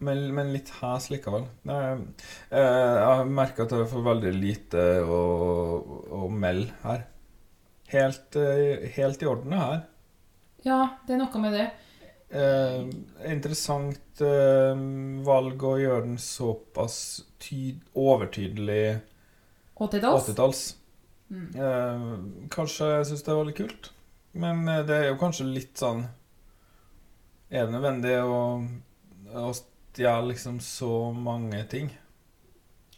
[0.03, 1.45] Men, men litt hes likevel.
[1.67, 2.03] Jeg,
[2.55, 5.19] jeg merker at jeg får veldig lite å,
[6.15, 7.03] å melde her.
[7.91, 8.37] Helt,
[8.95, 9.79] helt i orden her.
[10.63, 11.67] ja, det er noe med det.
[12.29, 12.83] Eh,
[13.31, 14.81] interessant eh,
[15.25, 18.99] valg å gjøre den såpass tyd, overtydelig
[19.79, 20.27] 80-talls.
[20.27, 20.61] 80-talls.
[21.29, 21.49] Mm.
[21.55, 21.99] Eh,
[22.49, 23.91] kanskje jeg syns det var litt kult,
[24.41, 26.07] men eh, det er jo kanskje litt sånn
[27.49, 28.61] Er det nødvendig å,
[29.37, 31.89] å stjele liksom så mange ting?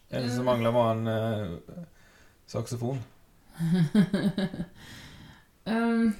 [0.07, 1.51] Det eneste som mangler, var en eh,
[2.51, 2.99] saksofon.
[5.71, 6.11] um,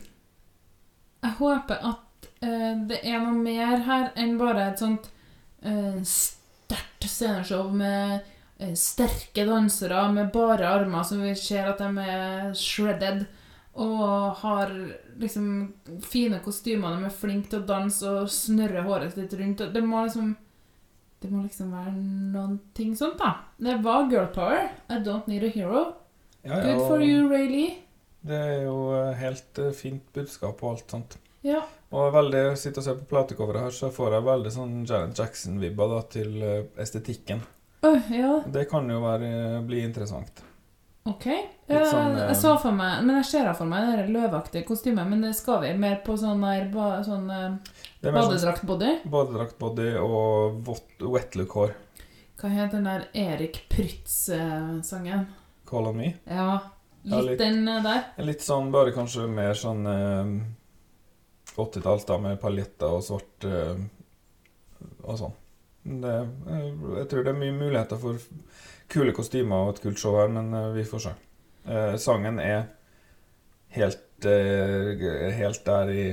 [1.22, 5.10] jeg håper at uh, det er noe mer her enn bare et sånt
[5.68, 8.24] uh, sterkt sceneshow med
[8.78, 13.26] sterke dansere med bare armer som vi ser at de er shredded,
[13.82, 14.72] og har
[15.22, 15.48] liksom
[16.04, 19.64] fine kostymer, de er flinke til å danse og snørre håret sitt rundt.
[19.64, 20.34] og Det må liksom
[21.22, 23.36] det må liksom være noen ting sånt, da.
[23.62, 24.72] Det var girl power.
[24.90, 25.84] I don't need a hero.
[26.42, 27.76] Ja, ja, Good for you, Ray Lee.
[28.26, 31.18] Det er jo eh, helt eh, fint budskap og alt sånt.
[31.46, 31.62] Ja.
[31.94, 35.94] Og veldig, sitter og ser på platecoveret her, så får jeg veldig sånn Janet Jackson-vibber
[36.14, 37.46] til eh, estetikken.
[37.84, 40.44] Åh, ja, Det kan jo være, bli interessant.
[41.06, 41.26] ok.
[41.72, 45.08] Ja, sånn, eh, jeg så for meg, men jeg ser for meg det løvaktige kostymet,
[45.08, 47.56] men det skal vi mer på sånn der ba, sånn eh,
[48.04, 48.92] sånn badedraktbody.
[49.10, 51.74] badedraktbody og vått- wet look-hår.
[52.42, 55.28] Hva heter den der Erik Prytz-sangen?
[55.66, 56.14] Call on me.
[56.28, 56.60] Ja,
[57.04, 57.40] Ja, litt litt.
[57.40, 58.04] den eh, der.
[58.24, 63.80] Litt sånn, bare kanskje mer sånn eh, 80-talls da, med paljetter og svart eh,
[65.04, 65.34] og sånn.
[65.84, 66.14] Det,
[66.48, 66.68] eh,
[67.00, 68.20] jeg tror det er mye muligheter for
[68.92, 71.14] kule kostymer og et kult show her, men eh, vi får se.
[71.66, 72.68] Eh, sangen er
[73.78, 76.04] helt, eh, helt der i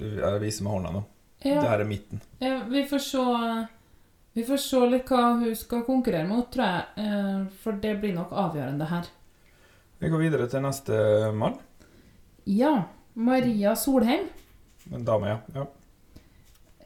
[0.00, 1.02] Jeg viser med hånda nå.
[1.44, 1.60] Ja.
[1.60, 2.20] Der er midten.
[2.40, 3.24] Ja, vi får se
[4.34, 6.84] Vi får se litt hva hun skal konkurrere mot, tror jeg.
[7.04, 9.08] eh, For det blir nok avgjørende her.
[10.00, 11.58] Vi går videre til neste mann.
[12.46, 12.84] Ja.
[13.14, 14.28] Maria Solheim.
[14.94, 15.38] En dame, ja.
[15.54, 15.66] ja.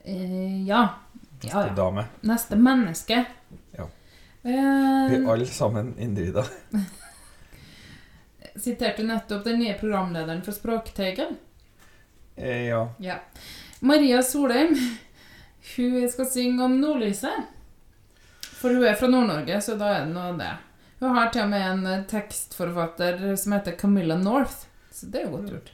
[0.05, 0.83] Eh, ja.
[1.45, 1.75] Neste Ja, ja.
[1.79, 2.05] dame.
[2.21, 3.25] Neste menneske.
[3.77, 3.85] Ja.
[4.45, 6.49] Eh, Vi er alle sammen individer.
[8.57, 11.37] siterte du nettopp den nye programlederen for Språkteigen?
[12.37, 12.89] Eh, ja.
[12.99, 13.15] Ja.
[13.81, 14.77] Maria Solheim
[15.77, 17.45] hun skal synge om nordlyset.
[18.55, 20.51] For hun er fra Nord-Norge, så da er det noe det.
[21.01, 25.35] Hun har til og med en tekstforfatter som heter Camilla North, så det er jo
[25.39, 25.73] godt gjort.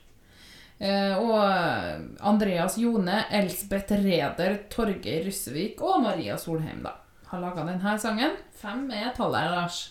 [0.80, 6.94] Eh, og eh, Andreas Jone, Elsbeth Reder, Torgeir Russevik og Maria Solheim da,
[7.28, 8.38] har laga denne sangen.
[8.56, 9.82] Fem er tallet, Lars.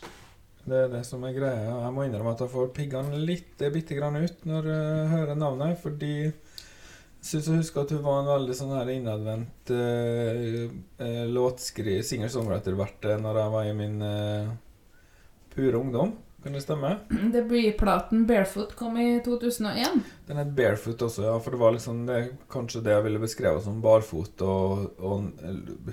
[0.65, 1.75] Det er det som er greia.
[1.85, 5.37] Jeg må innrømme at jeg får piggene litt eh, bitte grann ut når jeg hører
[5.37, 6.33] navnet, fordi jeg
[7.27, 10.69] syns jeg husker at hun var en veldig sånn her innadvendt uh,
[11.03, 14.53] uh, låtskri singer-songwriter-vert når jeg var i min uh,
[15.51, 16.13] pure ungdom.
[16.43, 16.95] Kan det stemme?
[17.33, 19.87] Debutplaten Barefoot kom i 2001.
[20.27, 21.39] Den het Barefoot også, ja.
[21.43, 25.23] For det var liksom det, kanskje det jeg ville beskrevet som barfot og, og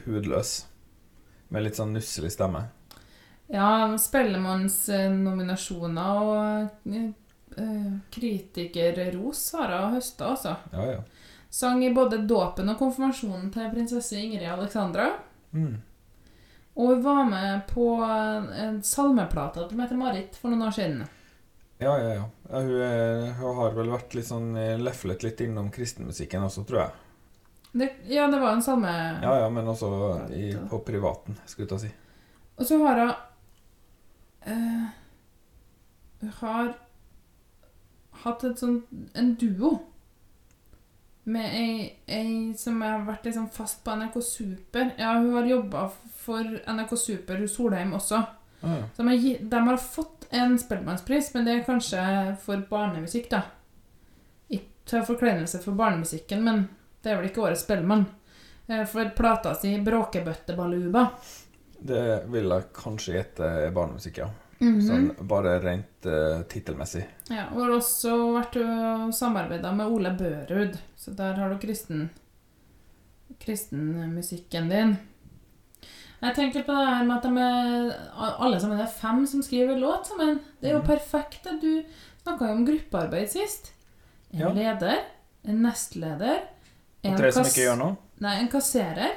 [0.06, 0.66] hudløs.
[1.50, 2.62] Med litt sånn nusselig stemme.
[3.50, 7.10] Ja, Spellemannsnominasjoner og eh,
[8.14, 10.52] kritikerros har hun høsta, altså.
[10.72, 11.00] Ja, ja.
[11.50, 15.10] Sang i både dåpen og konfirmasjonen til prinsesse Ingrid Alexandra.
[15.54, 15.76] Mm.
[16.76, 21.06] Og hun var med på en salmeplate til Mette-Marit for noen år siden.
[21.78, 22.26] Ja, ja, ja.
[22.50, 26.64] ja hun, er, hun har vel vært litt sånn eh, leflet litt innom kristenmusikken også,
[26.68, 27.02] tror jeg.
[27.76, 28.92] Det, ja, det var en salme...
[29.22, 29.88] Ja, ja, men også
[30.32, 31.90] i, på privaten, skulle jeg ta si.
[32.56, 33.10] Og så har hun
[34.46, 34.86] uh,
[36.22, 36.70] Hun har
[38.22, 39.74] hatt sånt, en duo
[41.26, 41.70] med ei,
[42.06, 44.92] ei som har vært liksom fast på NRK Super.
[44.96, 45.88] Ja, hun har jobba
[46.26, 48.22] for NRK Super, Solheim også.
[48.60, 48.84] Ah, ja.
[48.96, 52.02] De, har, de har fått en Spellemannspris, men det er kanskje
[52.42, 53.42] for barnemusikk, da.
[54.50, 56.66] Ikke til forkleinelse for barnemusikken, men
[57.02, 58.06] det er vel ikke årets Spellemann.
[58.68, 61.06] eh, for plata si 'Bråkebøttebaluba'.
[61.78, 64.30] Det vil jeg kanskje gjette er barnemusikk, ja.
[64.58, 64.80] Mhm.
[64.80, 67.02] Sånn bare rent uh, tittelmessig.
[67.28, 72.08] Ja, og har også vært og samarbeida med Ole Børud, så der har du kristen
[73.42, 74.96] kristenmusikken din.
[76.22, 79.76] Jeg tenker på det her med at de er, alle sammen er fem som skriver
[79.78, 80.38] låt sammen.
[80.60, 80.86] Det er jo Mhm.
[80.86, 81.46] perfekt.
[81.46, 81.82] at Du
[82.24, 83.72] snakka jo om gruppearbeid sist.
[84.32, 84.48] En Ja.
[84.52, 85.04] leder,
[85.44, 86.40] en nestleder
[87.04, 87.96] Og tre som ikke gjør noe.
[88.20, 89.12] Nei, en kasserer.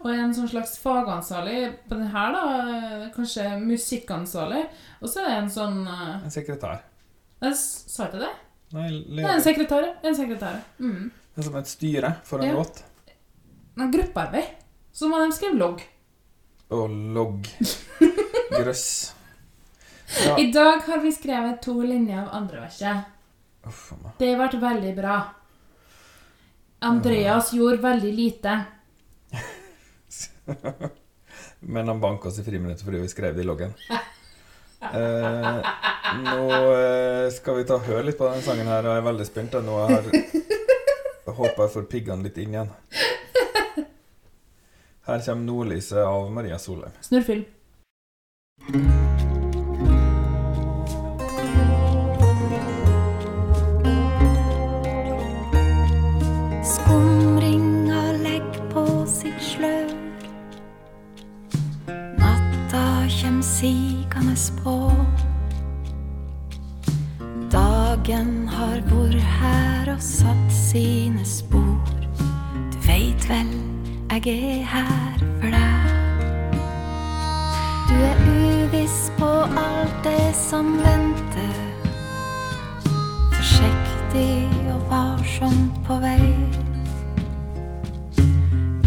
[0.00, 3.10] Og en sånn slags fagansvarlig på den her, da.
[3.16, 4.68] Kanskje musikkansvarlig.
[5.02, 6.80] Og så er det en sånn eh, En sekretær.
[7.42, 8.34] jeg Sa jeg ikke det?
[8.72, 9.22] Nei, leder.
[9.22, 9.96] Nei, en sekretær.
[10.04, 10.60] En sekretær.
[10.78, 11.10] Mm.
[11.34, 12.54] Det er som et styre for en Ja.
[12.54, 12.82] låt.
[13.76, 14.44] Gruppearbeid.
[14.98, 15.82] Så må de skrive logg.
[16.74, 17.46] Og logg.
[18.50, 19.14] Grøss.
[20.24, 20.34] Ja.
[20.42, 23.12] I dag har vi skrevet to linjer av andre verset.
[23.68, 23.92] Uff.
[24.18, 25.18] Det vært veldig bra.
[26.88, 28.56] Andreas gjorde veldig lite.
[31.74, 33.74] Men han banka oss i friminuttet fordi vi skrev det i loggen.
[34.78, 35.58] Eh,
[36.24, 36.42] nå
[36.74, 39.58] eh, skal vi ta høre litt på denne sangen her, og jeg er veldig spent.
[39.62, 40.26] Nå har jeg
[41.38, 42.74] håper jeg får piggene litt inn igjen.
[45.08, 46.92] Her kommer 'Nordlyset' av Maria Solheim.
[47.00, 47.44] Snurrfilm.
[56.64, 59.88] Skumringa legg på sitt slør.
[62.18, 64.76] Natta kjem sigende på.
[67.50, 71.96] Dagen har vore her og satt sine spor.
[72.68, 73.67] Du veit vel
[74.10, 75.88] jeg er her for deg.
[77.88, 81.54] Du er uviss på alt det som venter.
[83.32, 86.32] Forsiktig og varsomt på vei.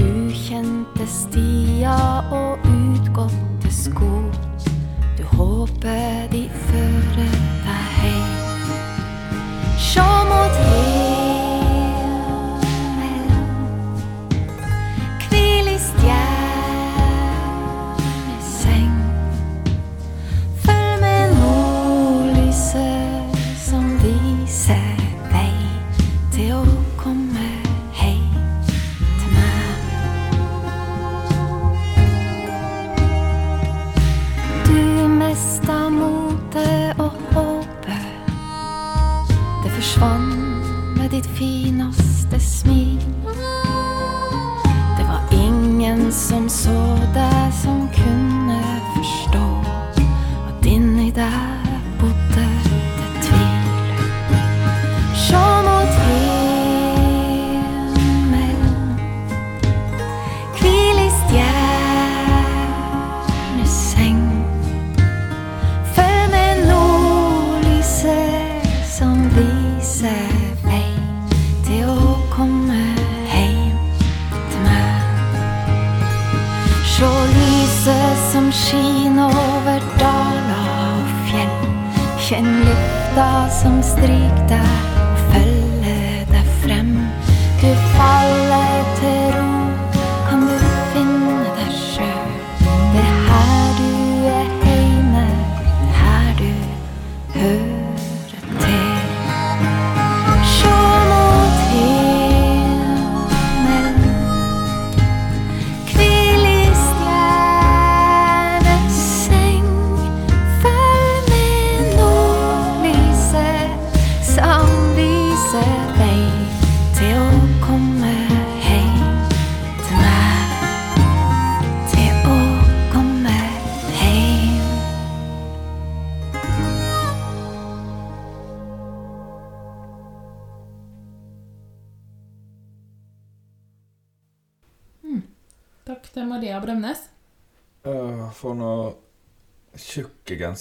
[0.02, 4.12] Ukjente stier og utgåtte sko.
[5.18, 7.34] Du håper de fører
[7.68, 8.38] deg hjem.
[9.78, 11.21] Se mot himmelen,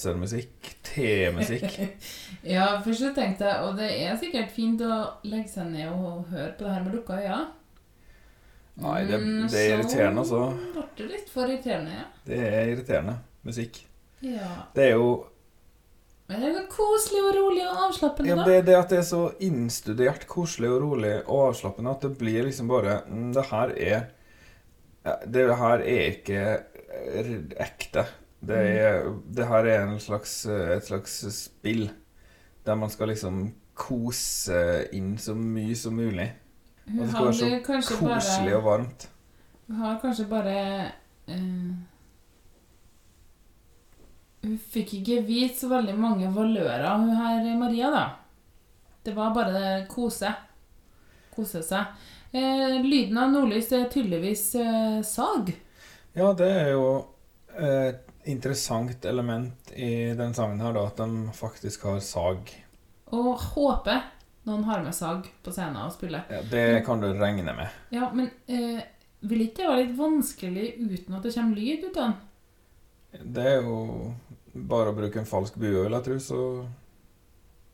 [0.00, 1.78] tjukke til musikk.
[2.46, 6.30] Ja, først så tenkte jeg, og det er sikkert fint å legge seg ned og
[6.32, 7.40] høre på det her med lukka øyne.
[8.80, 9.18] Nei, det,
[9.52, 10.44] det er irriterende, altså.
[10.56, 12.06] Så ble det litt for irriterende, ja.
[12.24, 13.82] Det er irriterende musikk.
[14.24, 14.48] Ja.
[14.76, 15.10] Det er jo
[16.30, 18.46] Men det er jo koselig og rolig og avslappende, ja, da.
[18.46, 22.46] det, det at det er så innstudert, koselig og rolig og avslappende at det blir
[22.46, 24.08] liksom bare mm, Det her er
[25.26, 26.42] Det her er ikke
[27.60, 28.04] ekte.
[28.40, 31.90] Det, er, det her er en slags, eh, et slags spill
[32.64, 36.28] der man skal liksom kose inn så mye som mulig.
[36.90, 39.06] Og det skal være så koselig bare, og varmt.
[39.68, 40.56] Hun har kanskje bare
[41.30, 41.72] uh,
[44.42, 48.04] Hun fikk ikke vite så veldig mange valører, hun her Maria, da.
[49.04, 50.32] Det var bare det kose.
[51.36, 51.92] Kose seg.
[52.34, 55.52] Uh, lyden av nordlys er tydeligvis uh, sag.
[56.16, 56.86] Ja, det er jo
[58.24, 62.50] interessant element i den sangen her, da, at de faktisk har sag.
[63.10, 64.02] Og håper
[64.48, 66.24] noen har med sag på scenen og spiller.
[66.30, 67.68] Ja, det kan du regne med.
[67.92, 68.82] Ja, men eh,
[69.20, 72.18] vil ikke det være litt vanskelig uten at det kommer lyd ut av den?
[73.36, 74.12] Det er jo
[74.54, 76.42] bare å bruke en falsk bue, vil jeg tro, så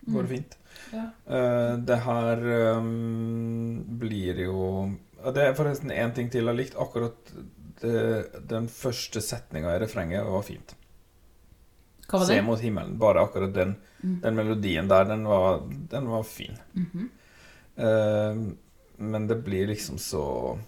[0.06, 0.34] går det Mm.
[0.36, 0.56] fint.
[0.92, 1.04] Ja.
[1.26, 2.42] Eh, det her
[2.78, 4.90] um, blir jo
[5.34, 6.76] Det er forresten én ting til jeg har likt.
[6.78, 7.32] Akkurat
[7.80, 10.76] det, den første setninga i refrenget var fint.
[12.06, 12.98] Hva var Se mot himmelen.
[12.98, 14.20] Bare akkurat den, Mm.
[14.20, 16.58] den melodien der, den var, den var fin.
[16.74, 17.08] Mm -hmm.
[17.78, 18.52] uh,
[18.96, 20.58] men det blir liksom så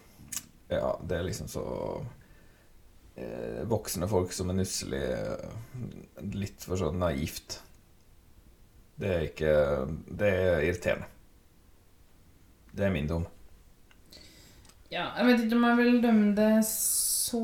[0.69, 1.63] Ja, det er liksom så
[3.17, 5.51] uh, Voksne folk som er nusselig uh,
[6.33, 7.63] Litt for sånn naivt.
[8.97, 9.55] Det er ikke
[10.19, 11.07] Det er irriterende.
[12.73, 13.27] Det er min dom.
[14.93, 17.41] Ja, jeg vet ikke om jeg vil dømme det så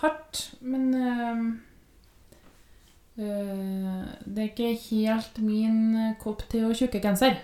[0.00, 1.42] hardt, men øh,
[3.22, 7.36] øh, Det er ikke helt min kopp te og tjukkegenser.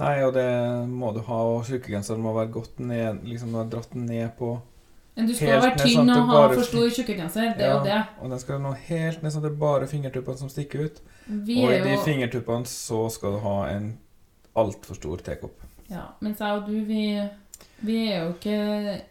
[0.00, 0.48] Nei, og det
[0.90, 4.32] må du ha, og tjukkegenseren må være godt ned Liksom du har dratt den ned
[4.38, 4.56] på
[5.14, 7.52] Men du skal helt være tynn sånn og ha for stor tjukkegenser.
[7.54, 8.00] Det er jo det.
[8.18, 10.98] Og den skal nå helt ned sånn at det er bare fingertuppene som stikker ut.
[11.28, 13.92] Vi og i de jo fingertuppene så skal du ha en
[14.58, 15.62] altfor stor tekopp.
[15.90, 17.04] ja, Mens jeg og du, vi,
[17.80, 18.58] vi er jo ikke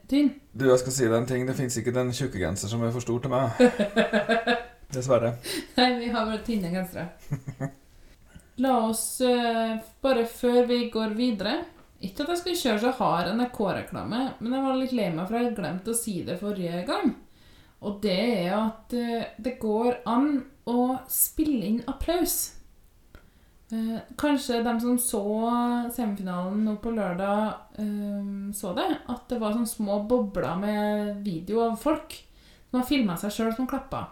[0.09, 0.33] tynn.
[0.53, 1.45] Du, jeg skal si deg en ting.
[1.47, 3.57] Det fins ikke den tjukke genser som er for stor til meg.
[4.93, 5.35] Dessverre.
[5.77, 7.71] Nei, vi har bare tynne gensere.
[8.63, 11.55] La oss eh, bare før vi går videre
[12.05, 15.39] Ikke at jeg skal kjøre så hard NRK-reklame, men jeg var litt lei meg for
[15.39, 17.15] jeg glemte å si det forrige gang.
[17.83, 20.35] Og det er at eh, det går an
[20.69, 22.59] å spille inn applaus.
[23.73, 25.21] Eh, kanskje de som så
[25.95, 28.89] semifinalen nå på lørdag, eh, så det.
[29.09, 32.13] At det var sånne små bobler med video av folk
[32.69, 34.03] som har filma seg sjøl som klappa.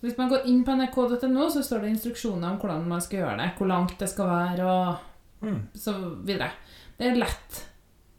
[0.00, 3.20] Så Hvis man går inn på nrk.no, så står det instruksjoner om hvordan man skal
[3.20, 3.48] gjøre det.
[3.58, 5.06] Hvor langt det skal være, og
[5.40, 5.68] Mm.
[5.74, 5.92] så
[6.24, 6.50] videre.
[6.98, 7.66] Det er lett.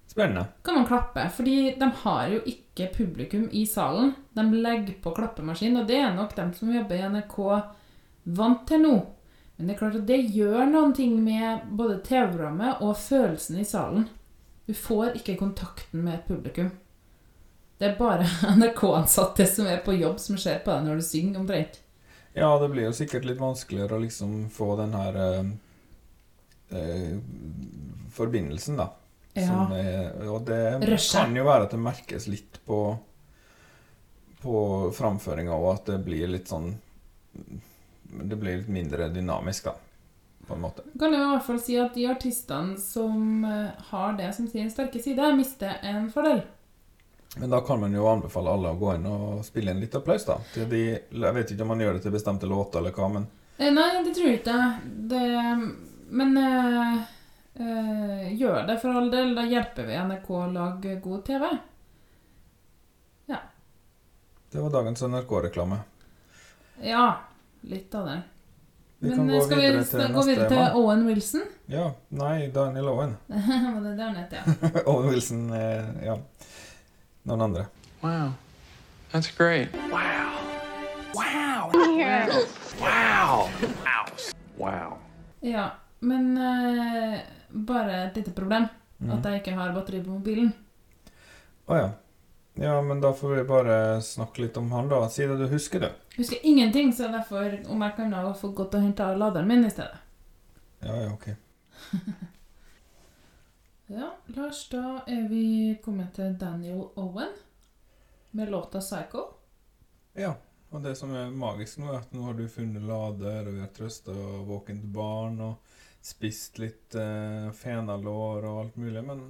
[0.07, 0.47] Spennende.
[0.63, 4.15] Kan man klappe, fordi de har jo ikke publikum i salen.
[4.33, 7.63] De legger på klappemaskin, og det er nok dem som jobber i NRK
[8.25, 9.05] vant til nå.
[9.61, 13.65] Men det er klart at det gjør noen ting med både TV-programmet og følelsen i
[13.69, 14.07] salen.
[14.65, 16.71] Du får ikke kontakten med et publikum.
[17.77, 18.25] Det er bare
[18.57, 21.77] NRK-ansatte som er på jobb, som ser på deg når du synger, omtrent.
[22.33, 25.53] Ja, det blir jo sikkert litt vanskeligere å liksom få den her eh,
[26.81, 27.15] eh,
[28.17, 28.89] forbindelsen, da.
[29.37, 29.67] Ja.
[29.77, 31.21] Er, og det Røsje.
[31.21, 32.81] kan jo være at det merkes litt på
[34.41, 34.61] på
[34.97, 36.71] framføringa òg, at det blir litt sånn
[38.11, 39.75] Det blir litt mindre dynamisk, da.
[40.47, 40.83] På en måte.
[40.99, 44.71] kan jeg i hvert fall si at de artistene som eh, har det som sin
[44.73, 46.41] sterke side, mister en fordel.
[47.37, 50.25] Men da kan man jo anbefale alle å gå inn og spille en litt applaus,
[50.27, 50.39] da.
[50.53, 53.29] Til de, jeg vet ikke om man gjør det til bestemte låter eller hva, men
[53.61, 54.59] Eh, Nei, det tror jeg ikke.
[55.11, 55.25] Det,
[56.09, 56.95] men øh,
[57.61, 59.35] øh, gjør det for all del.
[59.37, 61.49] Da hjelper vi NRK å lage god TV.
[63.29, 63.37] Ja.
[64.51, 65.77] det var dagens NRK-reklame.
[66.81, 67.05] Ja,
[67.61, 68.21] litt av det.
[69.01, 70.59] Vi men kan gå skal vi videre til skal gå videre til.
[70.77, 71.45] Owen Wilson?
[71.65, 71.87] Ja.
[72.09, 73.15] Nei, Daniel Owen.
[73.27, 74.69] Var det der nede, ja.
[74.91, 76.17] Owen Wilson, eh, ja.
[77.23, 77.65] Noen andre.
[78.03, 78.33] Wow.
[79.11, 79.73] That's great.
[79.89, 80.37] Wow.
[81.17, 81.71] Wow.
[81.73, 82.37] Wow.
[82.81, 83.49] Wow.
[84.57, 84.97] wow.
[85.41, 88.69] Ja, men eh, bare et lite problem.
[88.99, 89.17] Mm.
[89.17, 90.53] At jeg ikke har batteri på mobilen.
[91.65, 91.89] Å ja.
[92.53, 95.05] Ja, men da får vi bare snakke litt om han, da.
[95.09, 96.17] Si det du husker, du.
[96.17, 99.71] Husker ingenting, så derfor om jeg kan ha fått gått og henta laderen min i
[99.71, 99.97] stedet.
[100.83, 101.31] Ja, ja, ok.
[103.91, 107.33] Ja, Lars, da er vi kommet til Daniel Owen
[108.31, 109.25] med låta 'Psycho'.
[110.13, 110.37] Ja.
[110.71, 113.59] Og det som er magisk nå, er at nå har du funnet lader, og vi
[113.59, 114.13] har trøsta
[114.47, 119.03] våkent barn, og spist litt eh, fenalår og alt mulig.
[119.03, 119.25] Men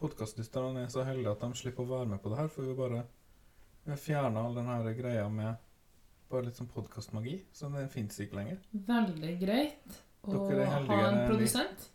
[0.00, 2.76] podkastlytterne er så heldige at de slipper å være med på det her, for vi
[2.78, 3.04] bare
[4.00, 5.58] fjerna all den her greia med
[6.30, 7.40] bare litt sånn podkastmagi.
[7.52, 8.60] Så den fins ikke lenger.
[8.72, 11.88] Veldig greit å ha en produsent.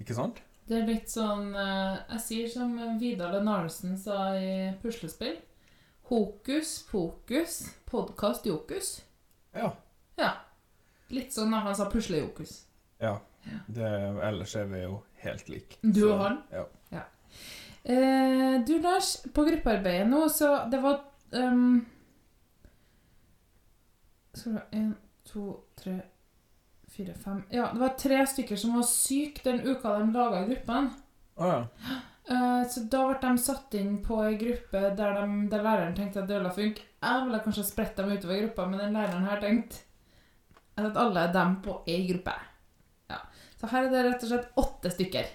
[0.00, 0.40] Ikke sant?
[0.66, 5.38] Det er litt sånn eh, Jeg sier som Vidar Lenarsen sa i Puslespill.
[6.10, 8.90] Hokus pokus, podkast jokus.
[9.54, 9.72] Ja.
[10.18, 10.32] Ja.
[11.14, 12.60] Litt sånn da han sa puslejokus.
[13.02, 13.16] Ja.
[13.66, 13.90] Det,
[14.28, 15.78] ellers er vi jo helt like.
[15.82, 16.40] Du og han?
[16.52, 16.64] Ja.
[17.88, 21.84] Eh, du, Lars, på gruppearbeidet nå, så det var um,
[24.34, 24.88] Skal vi ha En,
[25.22, 25.44] to,
[25.78, 25.94] tre,
[26.90, 30.90] fire, fem Ja, det var tre stykker som var syke den uka de laga gruppen.
[31.36, 31.60] Oh, ja.
[32.26, 36.24] Eh, så da ble de satt inn på ei gruppe der, de, der læreren tenkte
[36.24, 36.90] at det ville funke.
[36.98, 39.84] Jeg ville kanskje spredt dem utover gruppa, men den læreren her tenkte
[40.82, 42.34] at alle er dem på ei gruppe.
[43.60, 45.30] Så her er det rett og slett åtte stykker.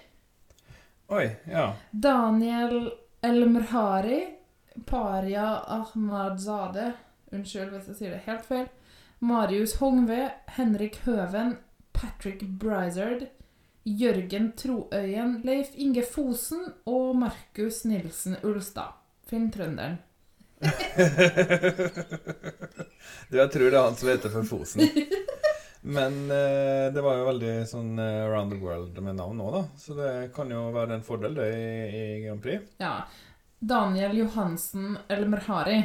[1.12, 1.72] Oi, ja.
[1.90, 2.92] Daniel
[3.22, 4.20] El-Mrhari,
[4.88, 6.92] Paria Ahmadzade
[7.32, 8.66] Unnskyld hvis jeg sier det helt feil.
[9.22, 11.56] Marius Hongve, Henrik Høven,
[11.94, 13.28] Patrick Brizard,
[13.84, 18.98] Jørgen Troøyen, Leif Inge Fosen og Markus Nilsen Ulstad.
[19.28, 20.00] Finn trønderen.
[23.32, 24.82] Du, jeg tror det er han som heter for Fosen.
[25.82, 29.62] Men eh, det var jo veldig sånn eh, around the world med navn nå, da.
[29.78, 32.68] Så det kan jo være en fordel, det, i, i Grand Prix.
[32.78, 33.00] Ja.
[33.58, 35.80] Daniel Johansen Elmerhari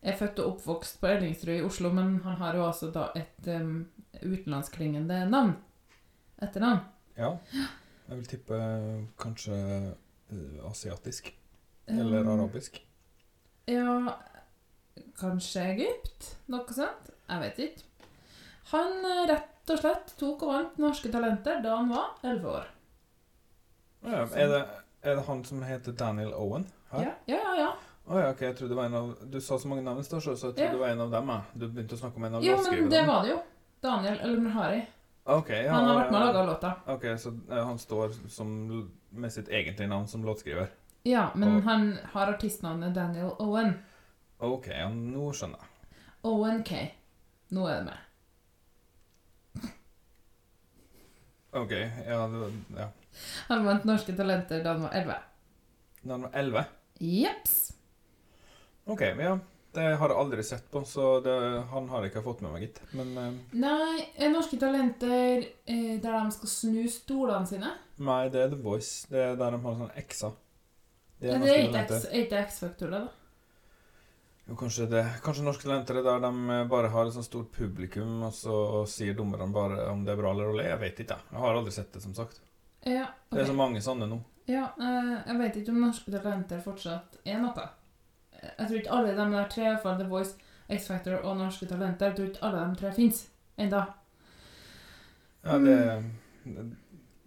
[0.00, 3.50] er født og oppvokst på Ellingsrud i Oslo, men han har jo også da et
[3.50, 3.82] um,
[4.22, 5.56] utenlandsklingende navn.
[6.40, 6.80] Etternavn.
[7.18, 7.34] Ja.
[8.08, 9.58] Jeg vil tippe eh, kanskje
[10.32, 11.34] uh, asiatisk.
[11.90, 12.78] Eller Um, arabisk.
[13.66, 14.14] Ja
[15.18, 16.34] Kanskje Egypt?
[16.50, 17.10] Noe sånt?
[17.28, 17.89] Jeg vet ikke.
[18.72, 22.66] Han eh, rett og slett tok og vant Norske Talenter da han var 11 år.
[24.06, 24.60] Ja, er, det,
[25.04, 26.64] er det han som heter Daniel Owen?
[26.90, 27.04] Her?
[27.04, 27.54] Ja, ja, ja.
[27.60, 27.70] ja.
[28.10, 30.18] Oh, ja, ok, jeg trodde det var en av Du sa så mange navn så
[30.18, 30.70] jeg trodde Ja.
[30.72, 31.28] det var en av dem.
[31.28, 31.42] jeg.
[31.54, 33.38] Du begynte å snakke om en av Jo, men det var det jo.
[33.82, 34.80] Daniel eller Harry.
[35.30, 36.32] Ok, ja, Han har vært med og ja.
[36.32, 36.70] laga låta.
[36.86, 38.50] Ok, så han står som,
[39.10, 40.66] med sitt egentlige navn som låtskriver.
[41.06, 43.74] Ja, men Og- han har artistnavnet Daniel Owen.
[44.40, 45.68] Ok, ja, nå skjønner jeg.
[46.24, 46.94] Owen K.
[47.50, 47.98] Nå er det med.
[51.52, 51.72] Ok,
[52.06, 52.88] ja, det, ja.
[53.48, 55.14] Han vant Norske Talenter da han var 11.
[56.02, 56.64] Da han var 11?
[57.00, 57.56] Jeps.
[58.86, 59.38] Ok, ja.
[59.72, 61.34] Det har jeg aldri sett på, så det,
[61.70, 62.80] han har jeg ikke fått med meg, gitt.
[62.98, 67.70] Men eh, Nei, er Norske Talenter eh, der de skal snu stolene sine?
[68.02, 69.04] nei, det er The Voice.
[69.10, 70.34] Det er der de har sånne X-er.
[71.20, 73.19] Det er Norske ikke X- er ikke X-Factor, det, da?
[74.50, 75.04] Jo, kanskje det.
[75.22, 78.54] Kanskje Norske Talenter er der de eh, bare har et sånt stort publikum, og så
[78.90, 80.64] sier dommerne bare om det er bra eller dårlig.
[80.66, 81.30] Jeg vet ikke, jeg.
[81.30, 82.40] Jeg har aldri sett det, som sagt.
[82.82, 84.18] Ja, Det er så mange sånne nå.
[84.50, 87.68] Ja, eh, jeg vet ikke om Norske Talenter fortsatt er noe.
[88.40, 90.34] Jeg tror ikke alle de der tre, i hvert fall The Voice,
[90.66, 93.24] X-Factor og Norske Talenter, jeg tror ikke alle de tre fins
[93.60, 93.86] ennå.
[95.46, 95.78] Ja, det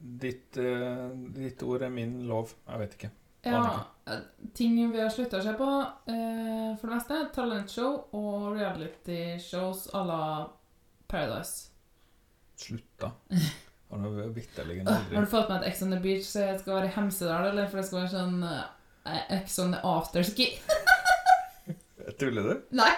[0.03, 1.09] ditt, eh,
[1.39, 2.51] ditt ord er min lov.
[2.67, 3.09] Jeg vet ikke.
[3.43, 4.19] Ja, eh,
[4.55, 5.69] ting vi har slutta å se på,
[6.11, 10.23] eh, for det meste, talentshow og reality-shows à la
[11.07, 11.69] Paradise.
[12.55, 13.11] Slutta.
[13.93, 16.79] Har du vitterlig aldri Har du fått med at Ex on the Beach eh, skal
[16.79, 20.47] være i Hemsedal, eller for det skal være sånn eh, Ex on the afterski?
[22.19, 22.63] Tuller du?
[22.79, 22.89] Nei!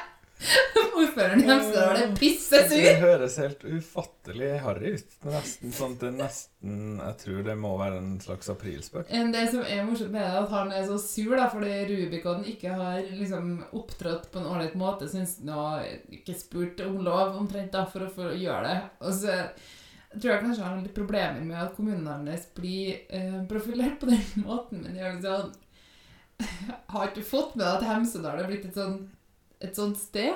[0.96, 2.86] Ordføreren i Hemsedal er Det pissesur!
[3.02, 5.16] høres helt ufattelig harry ut.
[5.28, 9.10] Nesten sånn at det nesten Jeg tror det må være en slags aprilspøk.
[9.36, 12.46] Det som er morsomt med det, er at han er så sur da, fordi Rubicon
[12.52, 15.88] ikke har liksom opptrådt på en ålreit måte, syns han har
[16.20, 18.78] ikke spurt om lov omtrent da, for å få gjøre det.
[19.06, 19.36] Og så
[20.16, 24.10] tror jeg kanskje han har litt problemer med at kommunene hans blir eh, profilert på
[24.12, 25.54] den måten, men jeg er sånn
[26.92, 28.98] Har ikke fått med at Hemsedal er blitt et sånn
[29.62, 30.34] et sånt sted?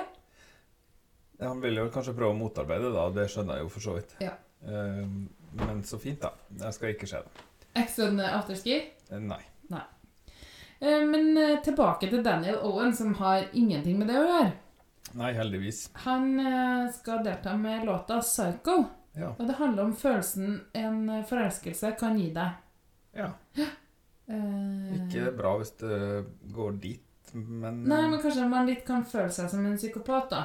[1.40, 3.06] Ja, Han vil jo kanskje prøve å motarbeide det, da.
[3.16, 4.16] Det skjønner jeg jo for så vidt.
[4.20, 4.34] Ja.
[4.62, 5.06] Eh,
[5.60, 6.32] men så fint, da.
[6.66, 7.46] Jeg skal ikke se det.
[7.80, 8.76] Exon afterski?
[9.10, 9.40] Eh, Nei.
[9.70, 9.82] Nei.
[10.80, 14.52] Eh, Men eh, tilbake til Daniel Owen, som har ingenting med det å gjøre.
[15.18, 15.88] Nei, heldigvis.
[16.04, 16.28] Han
[16.94, 18.84] skal delta med låta 'Psycho'.
[19.18, 19.32] Ja.
[19.38, 22.52] Og det handler om følelsen en forelskelse kan gi deg.
[23.16, 23.32] Ja.
[24.30, 25.96] Ikke bra hvis det
[26.54, 27.02] går dit,
[27.34, 30.44] men Nei, men kanskje man litt kan føle seg som en psykopat, da.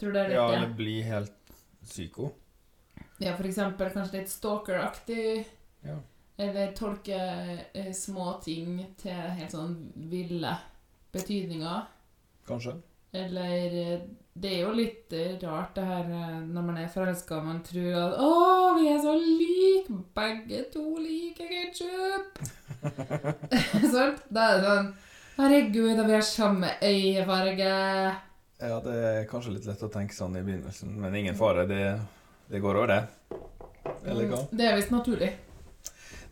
[0.00, 2.32] Tror du det er Ja, eller bli helt psyko.
[3.22, 5.44] Ja, for eksempel kanskje litt stalkeraktig.
[5.84, 6.00] Ja.
[6.36, 7.18] Eller tolke
[7.72, 9.76] eh, små ting til helt sånn
[10.10, 10.56] ville
[11.14, 11.86] betydninger.
[12.48, 12.74] Kanskje.
[13.14, 14.00] Eller eh,
[14.34, 17.60] Det er jo litt eh, rart det her eh, når man er forelska og man
[17.62, 18.30] tror at Å,
[18.80, 19.98] vi er så like!
[20.16, 22.42] Begge to liker ketsjup!
[23.94, 24.24] Sant?
[24.34, 24.90] Da er det sånn
[25.36, 27.70] Herregud, da vi har samme øyefarge.
[28.64, 31.66] Ja, det er kanskje litt lett å tenke sånn i begynnelsen, men ingen fare.
[31.66, 31.80] Det,
[32.52, 33.40] det går over, det.
[34.06, 34.44] Eller hva?
[34.54, 35.32] Det er visst naturlig.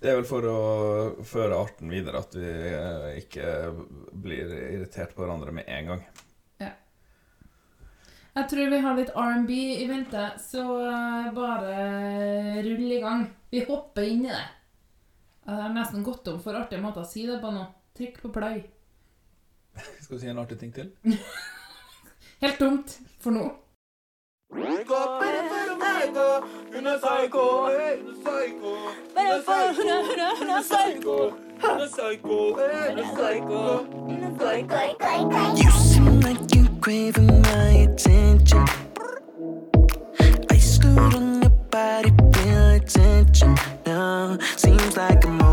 [0.02, 0.60] Det er vel for å
[1.26, 3.50] føre arten videre at vi eh, ikke
[4.24, 6.04] blir irritert på hverandre med en gang.
[8.32, 13.26] Jeg tror vi har litt R&B i vente, så eh, bare rull i gang.
[13.52, 14.44] Vi hopper inn i det.
[15.42, 17.66] Jeg har nesten gått om for artige måter å si det på nå.
[17.98, 18.62] Trykk på play.
[20.00, 20.90] Skal du si en artig ting til?
[22.40, 23.50] Helt dumt for nå.
[35.56, 38.66] You seem like you craving my attention.
[40.50, 43.56] Ice glued on your body, feel attention.
[43.86, 45.51] Now seems like I'm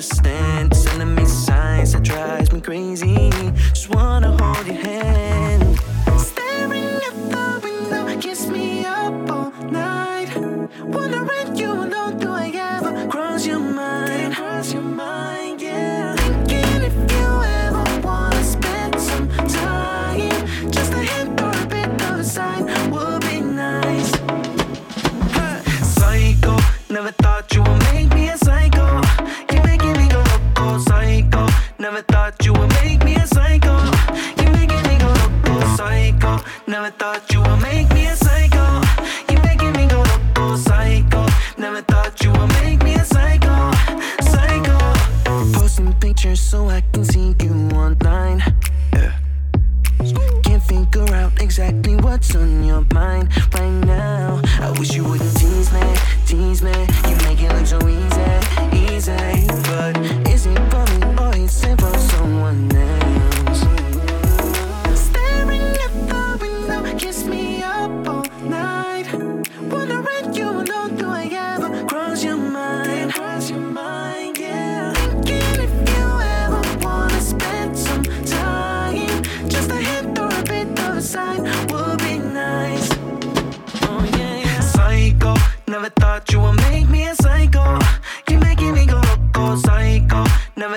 [0.00, 0.74] understand.
[0.74, 3.28] Sending me signs that drives me crazy.
[3.74, 5.19] Just wanna hold your hand.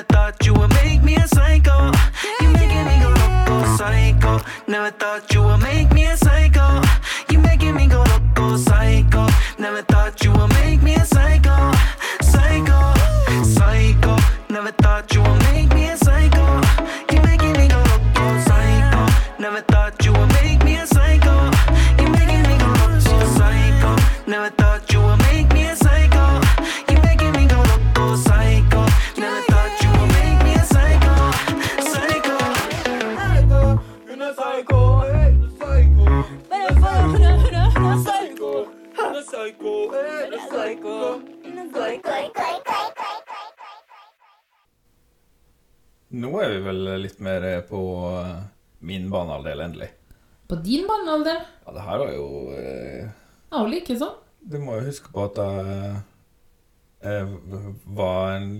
[0.03, 1.91] Never thought you would make me a psycho.
[2.41, 4.41] You're making me go loco, psycho.
[4.67, 5.82] Never thought you would make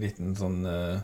[0.04, 1.02] liten sånn eh,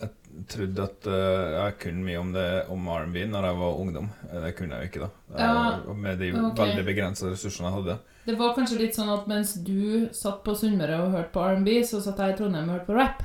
[0.00, 0.10] Jeg
[0.52, 4.10] trodde at eh, jeg kunne mye om det om R&B når jeg var ungdom.
[4.30, 5.38] Eh, Det kunne jeg jo ikke, da.
[5.38, 5.54] Ja,
[5.88, 6.60] Eh, Med de okay.
[6.66, 7.98] veldig begrensa ressursene jeg hadde.
[8.28, 11.80] Det var kanskje litt sånn at mens du satt på Sunnmøre og hørte på R&B,
[11.88, 13.22] så satt jeg i Trondheim og hørte på rap.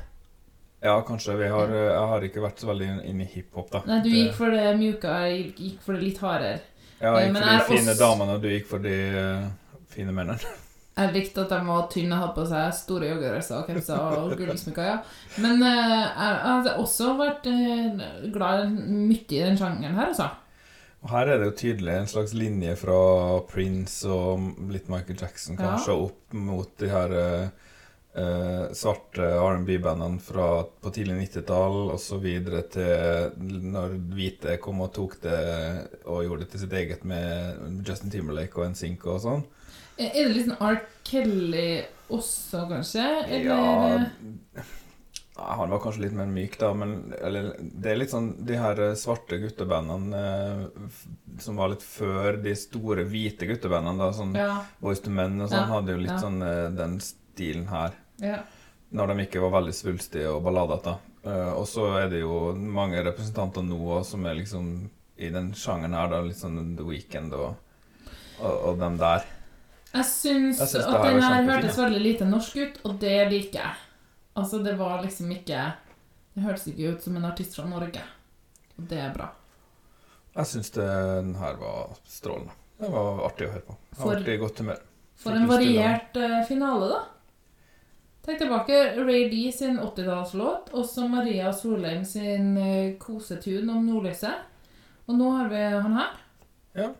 [0.84, 1.36] Ja, kanskje.
[1.38, 3.82] Vi har, jeg har ikke vært så veldig inn i hiphop, da.
[3.86, 6.58] Nei, du gikk for det mjuka, jeg gikk for det litt hardere.
[7.00, 9.46] Ja, jeg gikk for de fine også- damene, og du gikk for de uh,
[9.94, 10.38] fine mennene.
[10.94, 14.36] Jeg likte at de var tynne og hadde på seg store joggedresser og capser og
[14.38, 15.00] gullsmykker, ja.
[15.42, 20.28] Men eh, jeg hadde også vært eh, glad mye i den sjangeren her, altså.
[21.04, 22.94] Og her er det jo tydelig en slags linje fra
[23.50, 25.74] Prince og litt Michael Jackson, Ja.
[25.74, 27.48] kanskje, opp mot de her eh,
[28.22, 30.46] eh, svarte R&B-bandene fra
[30.80, 33.34] på tidlig 90-tall, og så videre til
[33.74, 35.42] når hvite kom og tok det
[36.06, 39.44] og gjorde det til sitt eget med Justin Timberlake og NSYNC og sånn.
[39.98, 40.80] Er det litt sånn R.
[41.06, 41.68] Kelly
[42.14, 43.04] også, kanskje?
[43.28, 44.64] Eller Ja
[45.34, 48.54] Ja, Han var kanskje litt mer myk, da, men eller, det er litt sånn De
[48.58, 50.98] her eh, svarte guttebandene eh,
[51.42, 54.50] som var litt før de store hvite guttebandene, da, sånn Ja.
[54.82, 56.20] Boys to Men og sånn, Ja, hadde jo litt ja.
[56.22, 57.96] sånn eh, den stilen her.
[58.22, 58.42] Ja.
[58.94, 60.92] Når de ikke var veldig svulstige og balladete.
[61.26, 64.68] Eh, og så er det jo mange representanter nå òg som er liksom
[65.18, 67.56] i den sjangeren her, da, litt sånn The Weeknd og,
[68.38, 69.26] og, og dem der.
[69.94, 73.60] Jeg syns Jeg syns at den her hørtes veldig lite norsk ut, og det liker
[73.60, 73.74] jeg.
[74.34, 75.68] Altså, det var liksom ikke
[76.34, 78.02] Det hørtes ikke ut som en artist fra Norge.
[78.74, 79.30] Og det er bra.
[80.34, 82.56] Jeg syns den her var strålende.
[82.80, 83.76] Det var artig å høre på.
[83.92, 84.80] Jeg har vært i godt humør.
[85.24, 86.98] For en variert uh, finale, da.
[88.26, 88.80] Tenk tilbake.
[88.98, 94.42] Ray D sin 80-tallslåt, også Maria Solheim sin uh, kosetune om nordlyset.
[95.06, 96.18] Og nå har vi han her.
[96.74, 96.90] Ja.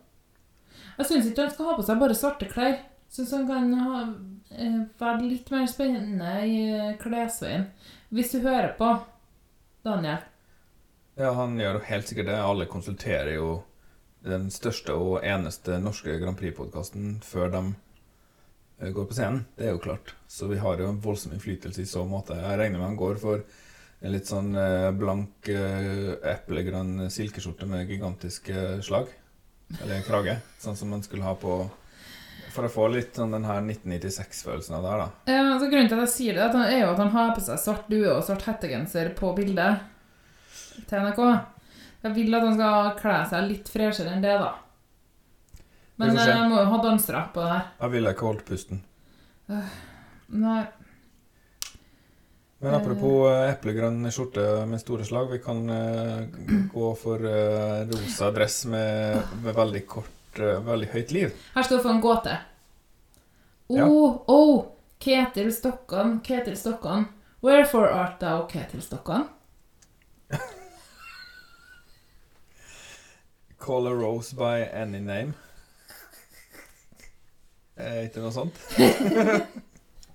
[0.95, 2.77] Jeg syns ikke han skal ha på seg bare svarte klær.
[3.11, 4.01] Syns han kan ha,
[4.51, 7.67] eh, være litt mer spennende i eh, klesveien.
[8.15, 8.89] Hvis du hører på,
[9.85, 10.23] Daniel.
[11.15, 12.37] Ja, han gjør jo helt sikkert det.
[12.39, 13.49] Alle konsulterer jo
[14.25, 17.61] den største og eneste norske Grand Prix-podkasten før de
[18.79, 19.43] eh, går på scenen.
[19.55, 20.15] Det er jo klart.
[20.27, 22.39] Så vi har jo en voldsom innflytelse i så måte.
[22.39, 23.43] Jeg regner med han går for
[24.05, 24.51] en litt sånn
[24.99, 29.07] blank eplegrønn silkeskjorte med gigantiske slag.
[29.81, 30.37] Eller krage.
[30.61, 31.57] Sånn som man skulle ha på
[32.55, 35.33] For å få litt sånn den her 1996-følelsen av det her, da.
[35.33, 37.59] Ja, altså Grunnen til at jeg sier det, er jo at han har på seg
[37.59, 39.81] svart due og svart hettegenser på bildet
[40.87, 41.19] til NRK.
[42.05, 44.53] Jeg vil at han skal kle seg litt freshere enn det, da.
[45.99, 47.67] Men jeg må jo ha dansere på det her.
[47.81, 48.81] Jeg ville ikke holdt pusten.
[49.47, 50.61] Nei.
[52.65, 56.23] Men apropos eh, eplegrønn skjorte med store slag, vi kan eh,
[56.73, 61.35] gå for eh, rosa dress med, med veldig kort, eh, veldig høyt liv.
[61.53, 62.33] Her skal du få en gåte.
[63.69, 63.85] Å, Ja.
[63.85, 64.65] å,
[64.97, 67.05] Ketil Stokkan, Ketil Stokkan.
[67.45, 69.27] Wherefore art thou Ketil Stokkan?
[73.61, 75.37] Call a rose by any name.
[77.77, 78.57] Er ikke noe sånt?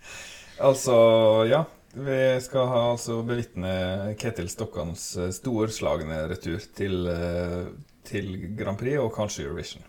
[0.70, 0.98] altså,
[1.46, 1.62] ja.
[1.92, 7.08] Vi skal ha altså bevitne Ketil Stokkans storslagne retur til,
[8.06, 8.28] til,
[8.58, 9.82] Grand Prix og kanskje Eurovision.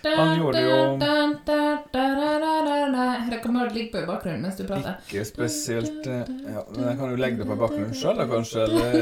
[0.00, 0.76] Han gjorde jo
[3.28, 4.96] Det kommer til å ligge på i bakgrunnen mens du prater.
[5.04, 8.64] Ikke spesielt ja, Men jeg kan jo legge det på bakgrunnen sjøl, kanskje.
[8.64, 8.96] Eller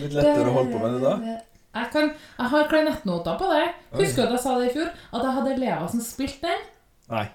[0.00, 1.14] litt lettere å holde på med det da.
[1.76, 3.66] Jeg, kan, jeg har klarinettnoter på det.
[3.98, 4.94] Husker du at jeg sa det i fjor?
[5.12, 6.70] At jeg hadde elever som spilte den?
[7.12, 7.26] Nei.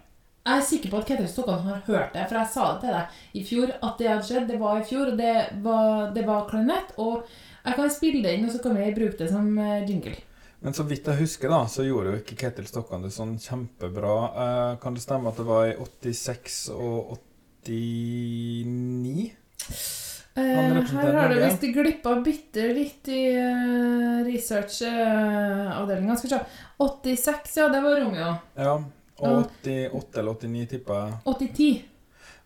[0.41, 2.95] Jeg er sikker på at Ketil Stokkan har hørt det, for jeg sa det til
[2.95, 3.05] deg
[3.37, 3.73] i fjor.
[3.85, 4.47] At det hadde skjedd.
[4.49, 6.95] Det var i fjor, og det var, det var klarinett.
[6.97, 7.27] Og
[7.61, 10.15] jeg kan spille det inn, og så kan vi bruke det som eh, jingle.
[10.61, 14.15] Men så vidt jeg husker, da, så gjorde jo ikke Ketil Stokkan det sånn kjempebra.
[14.45, 17.19] Eh, kan det stemme at det var i 86 og
[17.69, 19.29] 89?
[20.31, 21.37] Eh, her har Norge.
[21.43, 26.15] visst glippa bitte litt i uh, research-avdelinga.
[26.17, 26.41] Skal vi se.
[26.81, 28.33] 86, ja, det var Romeo.
[28.55, 28.75] Ja.
[29.21, 31.17] Og 88 eller 89, tippa jeg.
[31.25, 31.81] 80-10.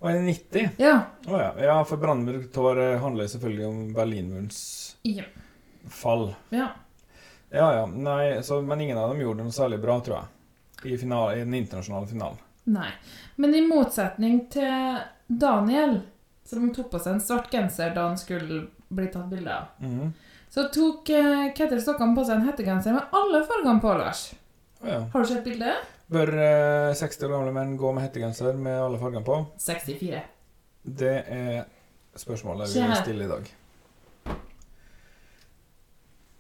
[0.02, 0.70] Og er 90?
[0.84, 0.96] Ja.
[1.28, 1.52] Oh, ja.
[1.64, 4.58] ja, for Brandenburg Tor eh, handler selvfølgelig om Berlinmurens
[5.08, 5.24] Ja.
[5.90, 6.34] fall.
[6.52, 6.68] ja.
[7.56, 7.86] Ja ja.
[7.88, 10.92] Nei, så, men ingen av dem gjorde noe særlig bra, tror jeg.
[10.92, 12.38] I, final, i den internasjonale finalen.
[12.66, 12.90] Nei.
[13.38, 14.98] Men i motsetning til
[15.28, 16.02] Daniel,
[16.46, 20.12] som tok på seg en svart genser da han skulle bli tatt bilde av, Mhm.
[20.52, 24.26] så tok eh, Ketil Stokkan på seg en hettegenser med alle fargene på, Lars.
[24.84, 25.00] Ja.
[25.14, 25.76] Har du sett bildet?
[26.12, 29.40] Bør eh, 60 år gamle menn gå med hettegenser med alle fargene på?
[29.62, 30.22] 64.
[30.86, 31.64] Det er
[32.16, 33.54] spørsmålet vi vil stille i dag.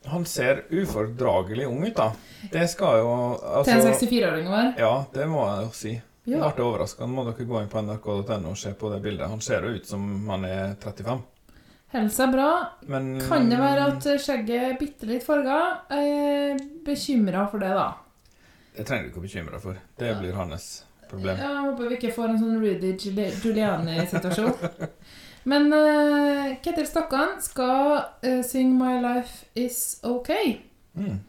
[0.05, 2.11] Han ser ufordragelig ung ut, da.
[2.51, 4.67] Det skal jo altså, Til en 64-åring var.
[4.77, 5.93] Ja, det må jeg jo si.
[6.29, 6.51] Ja.
[6.53, 7.07] ble overraska.
[7.09, 9.29] Må dere gå inn på nrk.no og se på det bildet.
[9.29, 11.25] Han ser jo ut som han er 35.
[11.95, 12.49] Helsa bra.
[12.89, 15.59] Men Kan det være at skjegget er bitte litt farga?
[16.85, 18.04] Bekymra for det, da.
[18.75, 19.79] Det trenger du ikke å bekymre deg for.
[19.99, 20.67] Det blir hans
[21.09, 21.39] problem.
[21.39, 22.93] Jeg håper vi ikke får en sånn Rudy
[23.43, 24.53] Giuliani-situasjon.
[25.51, 30.31] Men uh, Ketil Stokkan skal uh, synge 'My Life Is OK'.
[30.97, 31.19] Mm.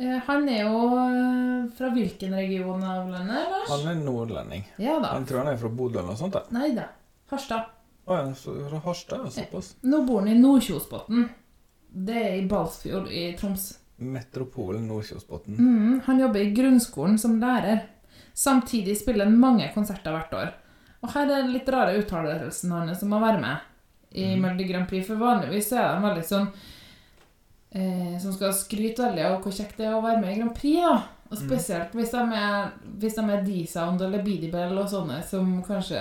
[0.00, 0.78] Uh, han er jo
[1.76, 3.68] fra hvilken region av landet, Lars?
[3.74, 4.64] Han er nordlending.
[4.80, 5.12] Ja da.
[5.12, 6.38] Han tror han er fra Bodø eller noe sånt.
[6.38, 6.46] da.
[6.56, 6.88] Nei da.
[7.30, 7.68] Harstad.
[8.08, 9.28] Å ja, så fra Harstad?
[9.28, 9.74] ja, Såpass.
[9.86, 11.28] Nå bor han i Nordkjosbotn.
[11.90, 13.74] Det er i Balsfjord i Troms.
[14.00, 15.56] Metropolen Nordkjosbotn.
[15.58, 17.86] Mm, han jobber i grunnskolen som lærer.
[18.34, 20.52] Samtidig spiller han mange konserter hvert år.
[21.00, 24.88] Og her er den litt rare uttalelsen hans som må være med i Melodi Grand
[24.88, 25.06] Prix.
[25.08, 26.48] For vanligvis er de veldig sånn
[27.72, 30.56] eh, Som skal skryte veldig av hvor kjekt det er å være med i Grand
[30.56, 30.82] Prix.
[30.84, 30.98] da.
[31.30, 35.52] Og spesielt hvis de er, hvis de er D-Sound eller Beady Bell og sånne som
[35.62, 36.00] kanskje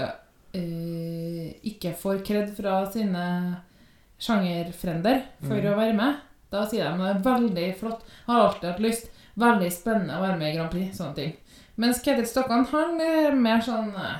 [0.58, 3.26] eh, ikke får kred fra sine
[4.20, 5.70] sjangerfrender for mm.
[5.70, 6.26] å være med.
[6.50, 10.39] Da sier de det er veldig flott, har alltid hatt lyst, veldig spennende å være
[10.39, 10.97] med i Grand Prix.
[10.97, 11.36] sånne ting.
[11.80, 14.18] Mens Ketil Stokkan han er mer sånn eh,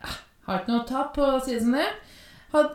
[0.00, 0.14] ja,
[0.48, 1.94] Har ikke noe å tape, på å si det som det er.
[2.54, 2.72] Had,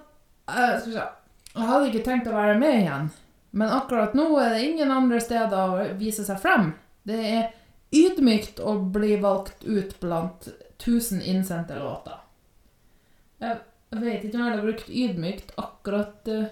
[0.47, 1.09] eh, skal vi se.
[1.53, 3.09] Jeg hadde ikke tenkt å være med igjen,
[3.51, 6.71] men akkurat nå er det ingen andre steder å vise seg frem.
[7.05, 7.43] Det er
[7.93, 10.47] ydmykt å bli valgt ut blant
[10.81, 12.17] 1000 innsendte låter.
[13.43, 13.59] Jeg
[13.91, 16.49] vet ikke om jeg hadde brukt ydmykt akkurat eh,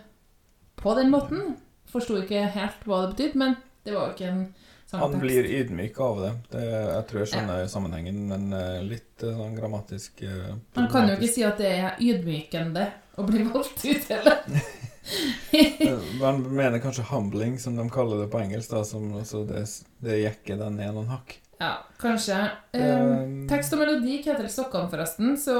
[0.81, 1.55] på den måten.
[1.91, 3.55] Forsto ikke helt hva det betydde, men
[3.85, 4.43] det var jo ikke en
[4.91, 5.13] sangtekst.
[5.13, 6.31] Han blir ydmyk av det.
[6.53, 11.09] det jeg tror jeg skjønner sammenhengen, men eh, litt eh, sånn grammatisk eh, Man kan
[11.09, 12.87] jo ikke si at det er ydmykende
[13.19, 14.45] å bli valgt ut, heller.
[16.21, 18.71] Man mener kanskje 'humbling', som de kaller det på engelsk.
[18.71, 19.65] da, som, altså det,
[19.99, 21.39] det jekker den ned noen hakk.
[21.61, 22.37] Ja, kanskje.
[22.73, 25.59] Um, tekst og melodi Ketil Stokkan, forresten, så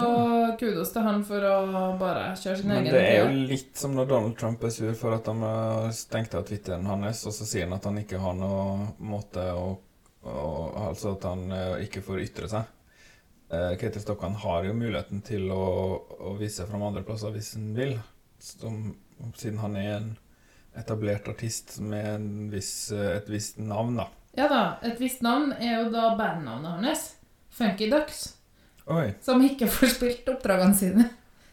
[0.57, 1.57] kudos til han for å
[2.01, 4.95] bare kjøre sin Men egen det er jo litt som når Donald Trump er sur
[4.97, 8.21] for at han har stengt av Twitteren hans, og så sier han at han ikke
[8.23, 9.75] har noen måte å,
[10.21, 12.73] Altså at han eh, ikke får ytre seg.
[13.49, 15.63] Eh, Ketil Stokkan har jo muligheten til å,
[16.29, 17.95] å vise fram andre plasser hvis han vil.
[18.41, 18.83] Som,
[19.33, 20.11] siden han er en
[20.77, 24.09] etablert artist med en viss, eh, et visst navn, da.
[24.37, 27.15] Ja da, et visst navn er jo da bandnavnet hans.
[27.51, 28.35] Funky Ducks.
[28.87, 29.13] Oi.
[29.21, 31.09] Som ikke får spilt oppdragene sine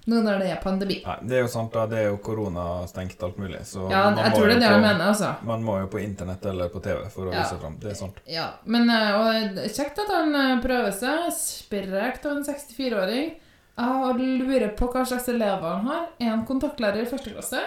[0.09, 1.03] nå når det er pandemi.
[1.05, 1.83] Nei, det er jo sant, da.
[1.91, 3.59] Det er jo koronastengt alt mulig.
[3.68, 5.33] Så Ja, man jeg må tror det er det på- jeg mener, altså.
[5.45, 7.43] Man må jo på internett eller på TV for å Ja.
[7.43, 7.76] vise fram.
[7.79, 8.16] Det er sant.
[8.26, 11.29] Ja, men eh, og kjekt at han eh, prøver seg.
[11.37, 13.35] Sprekt av en 64-åring.
[13.79, 16.09] Jeg lurer på hva slags elever han har.
[16.18, 17.61] Er han kontaktlærer i første klasse?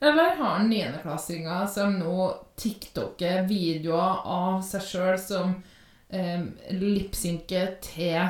[0.00, 2.28] Eller har han niendeklassinger som nå
[2.58, 5.56] tiktoker videoer av seg sjøl som
[6.08, 8.28] eh, lipsynker til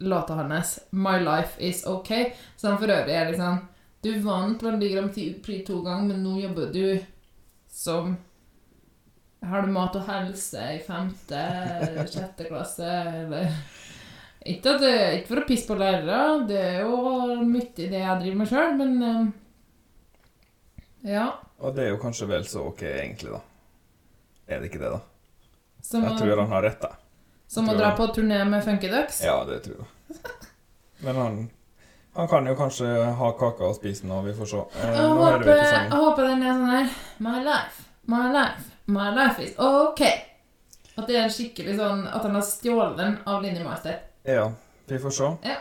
[0.00, 3.58] låta hans 'My Life Is OK', som for øvrig er liksom
[4.02, 7.00] Du vant Melodi Grand Prix to ganger, men nå jobber du
[7.68, 8.16] som
[9.42, 11.40] har du mat og helse i femte,
[12.12, 12.86] sjette klasse,
[13.22, 13.50] eller?
[14.46, 18.20] Ikke, det, ikke for å pisse på lærere, det er jo mye i det jeg
[18.22, 19.26] driver med sjøl, men eh,
[21.00, 21.26] Ja.
[21.58, 23.40] Og det er jo kanskje vel så ok, egentlig, da.
[24.46, 25.00] Er det ikke det, da?
[25.82, 26.92] Som jeg tror han har rett, da.
[27.48, 29.20] Som å dra på turné med Funky Ducks?
[29.22, 30.18] Ja, det tror jeg.
[31.06, 31.36] Men han,
[32.16, 32.88] han kan jo kanskje
[33.20, 34.62] ha kaka og spise den, og vi får se.
[34.80, 36.88] Eh, Jeg håper, jeg håper den er sånn her
[37.22, 40.02] My life, my life, my life is OK.
[40.96, 44.00] At det er skikkelig sånn At han har stjålet den av Linni Meister.
[44.24, 44.48] Ja,
[44.88, 45.32] vi får se.
[45.52, 45.60] Ja.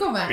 [0.00, 0.26] Komme?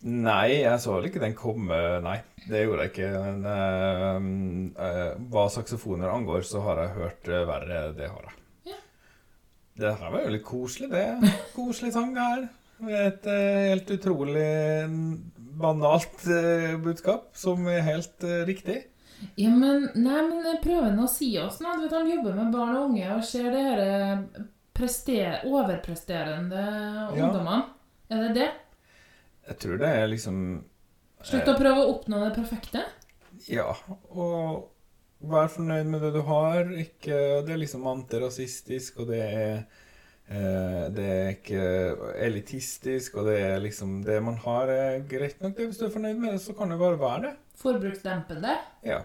[0.00, 2.20] Nei, jeg så vel ikke den komme, nei.
[2.48, 3.08] Det gjorde jeg ikke.
[3.20, 7.82] Men uh, uh, hva saksofoner angår, så har jeg hørt uh, verre.
[7.98, 8.38] Det har jeg.
[8.70, 8.78] Ja.
[9.82, 11.34] Det her var jo litt koselig, det.
[11.56, 12.48] Koselig sang, her.
[12.80, 14.48] Et helt utrolig
[15.60, 16.22] banalt
[16.80, 18.78] budskap, som er helt riktig.
[19.36, 21.90] Ja, men Nei, men prøver å si oss noe.
[21.92, 23.82] Han jobber med barn og unge og ser det her
[24.80, 27.06] prester, overpresterende Ja.
[27.12, 27.62] ungdommene.
[28.10, 28.50] Er det det?
[29.50, 30.42] Jeg tror det er liksom
[31.22, 32.82] Slutt å prøve å oppnå det perfekte?
[33.50, 33.74] Ja,
[34.08, 34.70] og
[35.20, 36.64] vær fornøyd med det du har.
[36.80, 39.52] Ikke, det er liksom antirasistisk, og det er
[40.30, 41.66] eh, Det er ikke
[42.24, 45.60] elitistisk, og det er liksom Det man har, er greit nok.
[45.60, 47.34] Hvis du er fornøyd med det, så kan det bare være det.
[47.60, 48.56] Forbruksdempende?
[48.86, 49.02] Ja.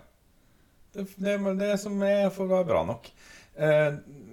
[0.95, 3.11] Det, det, det som er, får være bra nok.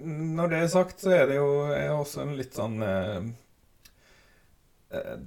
[0.03, 3.19] Eh, når det er sagt, så er det jo er også en litt sånn eh,
[4.93, 5.17] eh,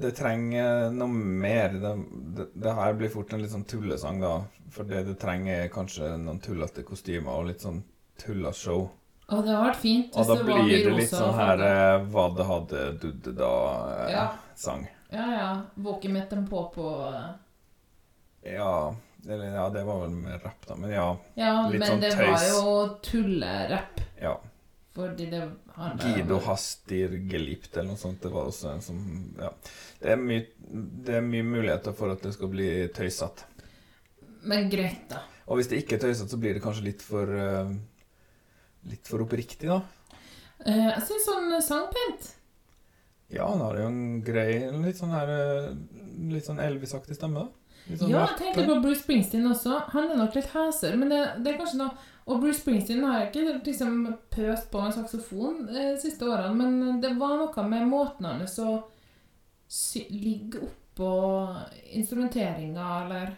[0.00, 1.08] Det trenger noe
[1.44, 1.74] mer.
[1.82, 1.94] Det,
[2.36, 4.36] det, det her blir fort en litt sånn tullesang, da.
[4.70, 7.82] For det det trenger, er kanskje noen tullete kostymer og litt sånn
[8.20, 8.88] tullashow.
[9.30, 11.60] Og det har vært fint Og hvis da det var blir det litt sånn her
[11.62, 14.88] eh, Hva det hadde dudde da-sang.
[15.12, 15.50] Ja, ja.
[15.78, 16.86] ja, med dem på på
[18.46, 18.72] Ja,
[19.26, 20.76] eller, ja, det var vel mer rapp, da.
[20.76, 21.08] Men ja.
[21.34, 22.72] Ja, litt men sånn det var jo
[23.04, 24.00] tullerapp.
[24.20, 24.38] ja.
[24.94, 25.40] Fordi det
[25.76, 28.18] handler Guido Hastir Gelipt eller noe sånt.
[28.22, 28.98] Det var også en som
[29.38, 29.52] Ja.
[30.00, 30.46] Det er mye,
[31.06, 33.46] det er mye muligheter for at det skal bli tøysete.
[34.50, 35.22] Men greit, da.
[35.46, 37.70] Og hvis det ikke er tøysete, så blir det kanskje litt for uh,
[38.88, 39.82] Litt for oppriktig, da.
[40.64, 42.30] Uh, jeg syns han sang sangpent.
[43.30, 45.66] Ja, han har jo en grei Litt sånn her eh,
[46.32, 47.59] Litt sånn Elvis-aktig stemme, da.
[47.98, 49.80] Sånn Ja, jeg tenkte på Bruce Springsteen også.
[49.94, 53.26] Han er nok litt heser, men det, det er kanskje noe Og Bruce Springsteen har
[53.26, 58.28] ikke liksom pøst på en saksofon de siste årene, men det var noe med måten
[58.28, 58.74] hans å
[60.10, 61.10] ligge oppå
[61.96, 63.32] instrumenteringa, eller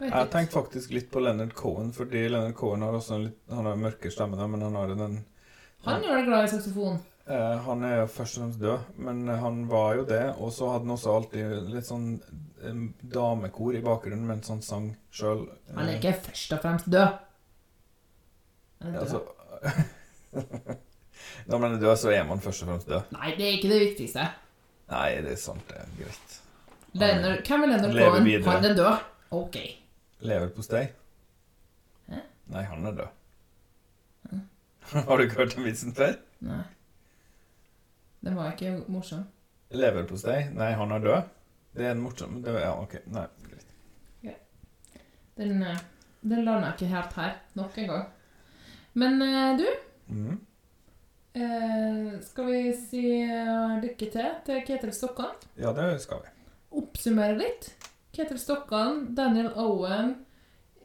[0.00, 3.52] jeg, Jeg tenkte faktisk litt på Leonard Cohen, fordi Leonard Cohen har også en litt
[3.52, 5.18] Han har en mørkere stemme, men han har den
[5.84, 7.00] Han gjør det glad i saksofon.
[7.30, 10.22] Eh, han er jo først og fremst død, men han var jo det.
[10.42, 12.80] Og så hadde han også alltid litt sånn eh,
[13.14, 15.44] damekor i bakgrunnen mens han sang sjøl.
[15.76, 17.20] Han er ikke først og fremst død.
[18.82, 19.04] Han er død.
[19.04, 19.20] altså,
[21.50, 23.14] Når man er død, så er man først og fremst død.
[23.14, 24.26] Nei, det er ikke det viktigste.
[24.90, 26.36] Nei, det er sant, det er greit.
[26.98, 28.28] Leonard, hvem er Leonard Cohen?
[28.48, 29.06] Han er død.
[29.38, 29.60] Ok.
[30.26, 30.82] Leverpostei?
[32.10, 32.24] Hæ?
[32.50, 33.16] Nei, han er død.
[35.06, 36.18] Har du ikke hørt den vitsen før?
[36.42, 36.62] Nei.
[38.20, 39.24] Den var ikke morsom.
[39.70, 40.50] Leverpostei?
[40.54, 41.28] Nei, han er død?
[41.76, 42.98] Det er en morsom det, Ja, OK.
[43.14, 43.66] Nei, greit.
[45.40, 45.78] Den, eh,
[46.20, 48.08] den landa ikke helt her, nok en gang.
[49.00, 49.66] Men eh, du,
[50.12, 50.40] mm.
[51.34, 53.04] eh, skal vi si
[53.84, 55.38] lykke til til Ketil Stokkan?
[55.56, 56.34] Ja, det skal vi.
[56.82, 57.70] Oppsummere litt.
[58.12, 60.16] Ketil Stokkan, Daniel Owen,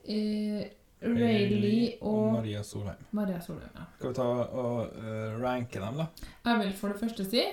[0.08, 0.70] eh,
[1.02, 3.02] Ray Lee og Maria Solheim.
[3.12, 3.72] Maria Solheim.
[3.76, 3.86] Ja.
[3.98, 6.30] Skal vi ta og uh, ranke dem, da?
[6.46, 7.44] Jeg vil for det første si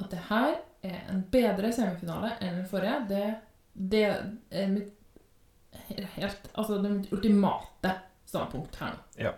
[0.00, 2.96] at det her er en bedre semifinale enn den forrige.
[3.10, 3.26] Det,
[3.74, 4.96] det er mitt
[6.16, 7.92] helt Altså det mitt ultimate
[8.26, 9.04] standpunkt her nå.
[9.20, 9.34] Ja.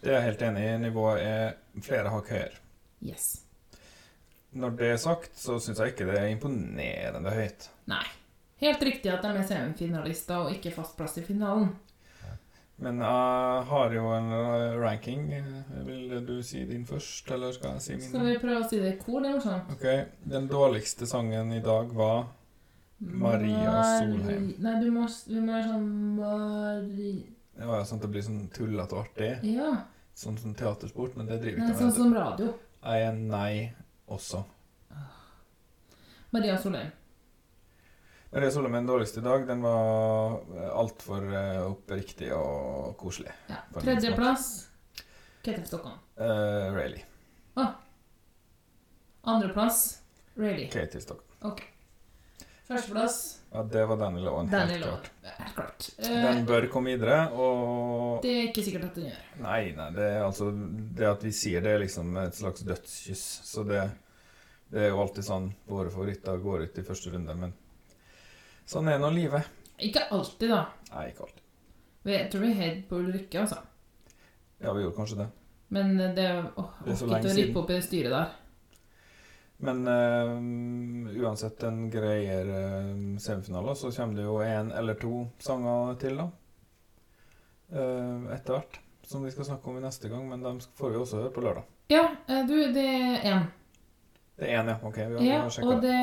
[0.00, 0.74] Det er jeg helt enig i.
[0.82, 2.60] Nivået er flere hakk høyere.
[3.04, 3.30] Yes.
[4.54, 7.68] Når det er sagt, så syns jeg ikke det er imponerende høyt.
[7.90, 8.04] Nei.
[8.60, 11.72] Helt riktig at de er semifinalister og ikke fast plass i finalen.
[12.84, 15.28] Men jeg har jo en eh, ranking.
[15.86, 18.06] Vil du si din først, eller skal jeg si min?
[18.10, 19.22] Skal vi prøve å si det i kor?
[19.24, 19.70] Det morsomt.
[19.72, 19.86] Ok,
[20.34, 22.26] Den dårligste sangen i dag var
[22.98, 24.50] Maria Solheim.
[24.64, 25.88] Nei, du må, vi må gjøre sånn
[26.18, 27.14] Mari...
[27.54, 29.30] Det var jo sånn at det blir sånn tullete og artig.
[29.46, 29.70] Ja.
[30.18, 31.78] Sånn som teatersport, men det driver Nei, med.
[31.78, 32.50] sånn som radio.
[32.84, 33.54] Jeg er nei
[34.12, 34.42] også.
[36.34, 36.90] Maria Solheim.
[38.34, 39.46] Er den dårligste i dag.
[39.46, 40.40] Den var
[40.74, 41.22] altfor
[41.68, 43.30] oppriktig og koselig.
[43.48, 43.60] Ja.
[43.78, 44.48] Tredjeplass
[45.44, 45.98] Ketil Stokkan.
[46.18, 47.04] Uh, Rayleigh.
[49.24, 49.98] Andreplass
[50.36, 50.70] Rayleigh.
[50.72, 51.30] Katie Stockholm.
[51.52, 51.62] Ok.
[52.68, 54.48] Førsteplass Ja, det var Daniel Owen.
[54.48, 55.00] helt Daniel Owen.
[55.22, 55.38] klart.
[55.38, 55.90] Helt klart.
[55.98, 59.20] Den Eh, bør komme videre, og det er ikke sikkert at den gjør.
[59.40, 60.50] Nei, nei, det er altså
[60.96, 63.40] Det at vi sier det, er liksom et slags dødskyss.
[63.44, 63.90] Så det,
[64.72, 67.52] det er jo alltid sånn Våre favoritter går ut i første runde, men
[68.68, 69.48] sånn er nå livet.
[69.84, 70.60] Ikke alltid, da.
[70.92, 71.42] Nei, ikke alltid.
[72.04, 73.60] Jeg tror vi hadde på Ulrikke, altså.
[74.60, 75.28] Ja, vi gjorde kanskje det.
[75.74, 76.28] Men det
[76.60, 78.32] åh, Det er så lenge å rippe opp i det styret der.
[79.64, 82.60] Men øh, uansett en greiere
[83.22, 86.30] semifinale, så kommer det jo én eller to sanger til, da.
[87.74, 88.80] Uh, etter hvert.
[89.04, 91.42] som vi skal snakke om i neste gang, men dem får vi også høre på
[91.44, 91.64] lørdag.
[91.92, 93.42] Ja, eh, du, det er én.
[94.36, 94.76] Én, ja.
[94.82, 95.98] Ok, vi har, Ja, vi og det,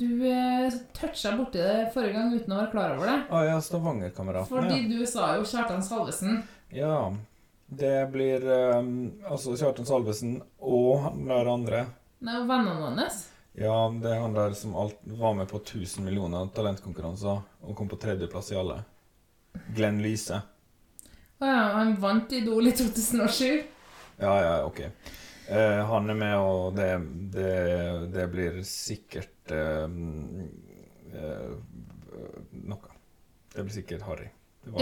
[0.00, 3.16] du eh, toucha borti det forrige gang uten å være klar over det.
[3.28, 4.48] Ah, ja, Stavanger-kameraten.
[4.48, 4.88] Fordi ja.
[4.88, 6.42] du sa jo Kjartan Salvesen.
[6.72, 6.98] ja.
[7.66, 8.44] Det blir
[8.78, 8.90] um,
[9.26, 11.80] altså Kjartan Salvesen og han der andre.
[12.22, 13.24] Nei, og vennene hans.
[13.58, 17.90] Ja, det er han der som alt var med på 1000 millioner talentkonkurranser og kom
[17.90, 18.78] på tredjeplass i alle.
[19.74, 20.38] Glenn Lyse.
[21.42, 23.64] Å ja, han vant Idol i 2007.
[24.22, 24.84] Ja, ja, ok.
[25.48, 26.90] Eh, han er med, og det,
[27.34, 27.52] det,
[28.14, 29.84] det blir sikkert eh,
[31.14, 31.52] eh,
[32.66, 32.96] noe.
[33.54, 34.28] Det blir sikkert harry.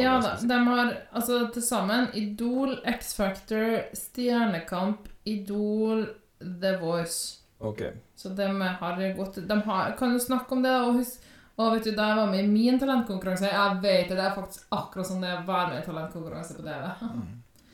[0.00, 6.06] Ja da, de har altså til sammen Idol, X-Factor, Stjernekamp, Idol,
[6.40, 7.42] The Voice.
[7.58, 7.82] Ok.
[8.16, 8.48] Så de
[8.80, 10.72] har gått De har, kan jo snakke om det.
[10.86, 14.16] Og husk og vet du, Da jeg var med i min talentkonkurranse Jeg vet det,
[14.18, 16.88] det er faktisk akkurat som det er å være med i talentkonkurranse på TV.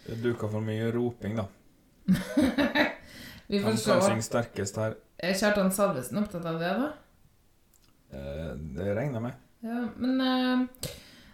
[0.05, 1.47] Det duka for mye roping, da.
[3.51, 3.91] Vi får Han se.
[3.91, 4.95] kan synger sterkest her.
[5.19, 6.91] Er Kjartan Salvesen opptatt av det, da?
[8.13, 9.35] Eh, det regner jeg med.
[9.61, 10.93] Ja, men eh,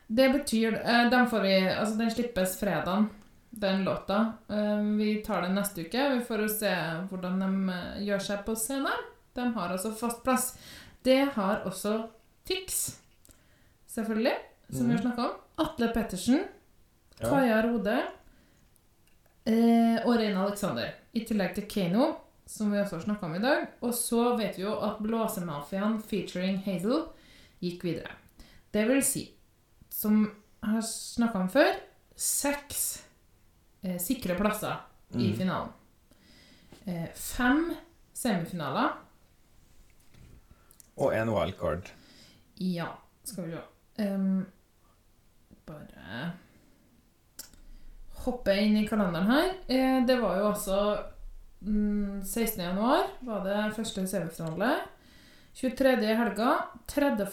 [0.09, 3.07] det betyr eh, Den får vi Altså, den slippes fredag,
[3.51, 4.19] den låta.
[4.51, 6.09] Eh, vi tar den neste uke.
[6.17, 6.73] Vi får se
[7.11, 9.07] hvordan de eh, gjør seg på scenen.
[9.37, 10.51] De har altså fast plass.
[11.05, 11.99] Det har også
[12.47, 12.97] Tix,
[13.91, 14.35] selvfølgelig,
[14.71, 15.07] som vi har Mhm.
[15.07, 15.37] snakka om.
[15.67, 16.45] Atle Pettersen,
[17.21, 17.29] Ja.
[17.31, 17.97] Kaja Rode
[19.47, 20.93] eh, og Rein Alexander.
[21.15, 22.13] I tillegg til Kano,
[22.47, 23.67] som vi også har snakka om i dag.
[23.83, 27.07] Og så vet vi jo at Blåsemafiaen featuring Hazel
[27.63, 28.13] gikk videre.
[28.73, 29.25] Det vil si,
[29.91, 31.75] som jeg har snakka om før,
[32.17, 32.83] seks
[33.85, 34.79] eh, sikre plasser
[35.15, 35.37] i Mhm.
[35.39, 35.73] finalen.
[36.87, 37.75] Eh, fem
[38.15, 38.93] semifinaler.
[40.97, 41.91] Og en wildcard.
[42.57, 42.89] Ja,
[43.25, 43.63] skal vi se.
[44.15, 44.47] Um,
[45.67, 46.33] bare
[48.27, 49.49] hoppe inn i kalenderen her.
[49.69, 50.81] Eh, det var jo altså
[51.63, 52.63] mm, 16.
[52.65, 54.75] januar var det første semifinale.
[55.57, 55.97] 23.
[56.05, 56.53] i helga.
[56.87, 57.27] 30.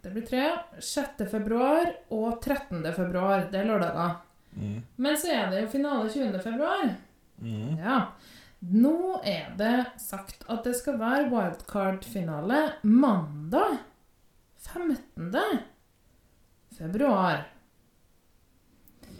[0.00, 0.44] Det blir tre.
[0.80, 1.26] 6.
[1.30, 2.80] februar og 13.
[2.96, 3.46] februar.
[3.52, 4.18] Det er lørdager.
[4.56, 4.80] Mm.
[4.96, 6.40] Men så er det jo finale 20.
[6.42, 6.94] februar.
[7.40, 7.76] Mm.
[7.78, 8.00] Ja.
[8.60, 13.78] Nå er det sagt at det skal være wildcard-finale mandag
[14.60, 15.32] 15.
[16.76, 17.46] februar.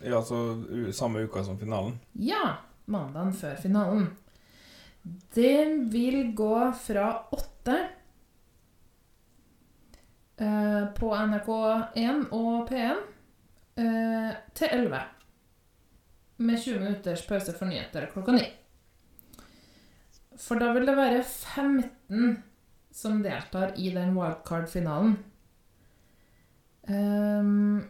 [0.02, 1.98] Ja, altså samme uka som finalen.
[2.12, 2.56] Ja,
[2.90, 4.08] mandagen før finalen.
[5.34, 7.76] Den vil gå fra 8
[10.40, 13.02] eh, på NRK1 og P1
[13.80, 15.02] eh, til 11.
[16.40, 18.44] Med 20 minutters pause for nyheter klokka 9.
[20.40, 22.38] For da vil det være 15
[22.92, 25.18] som deltar i den wildcard-finalen.
[26.88, 27.82] Ehm,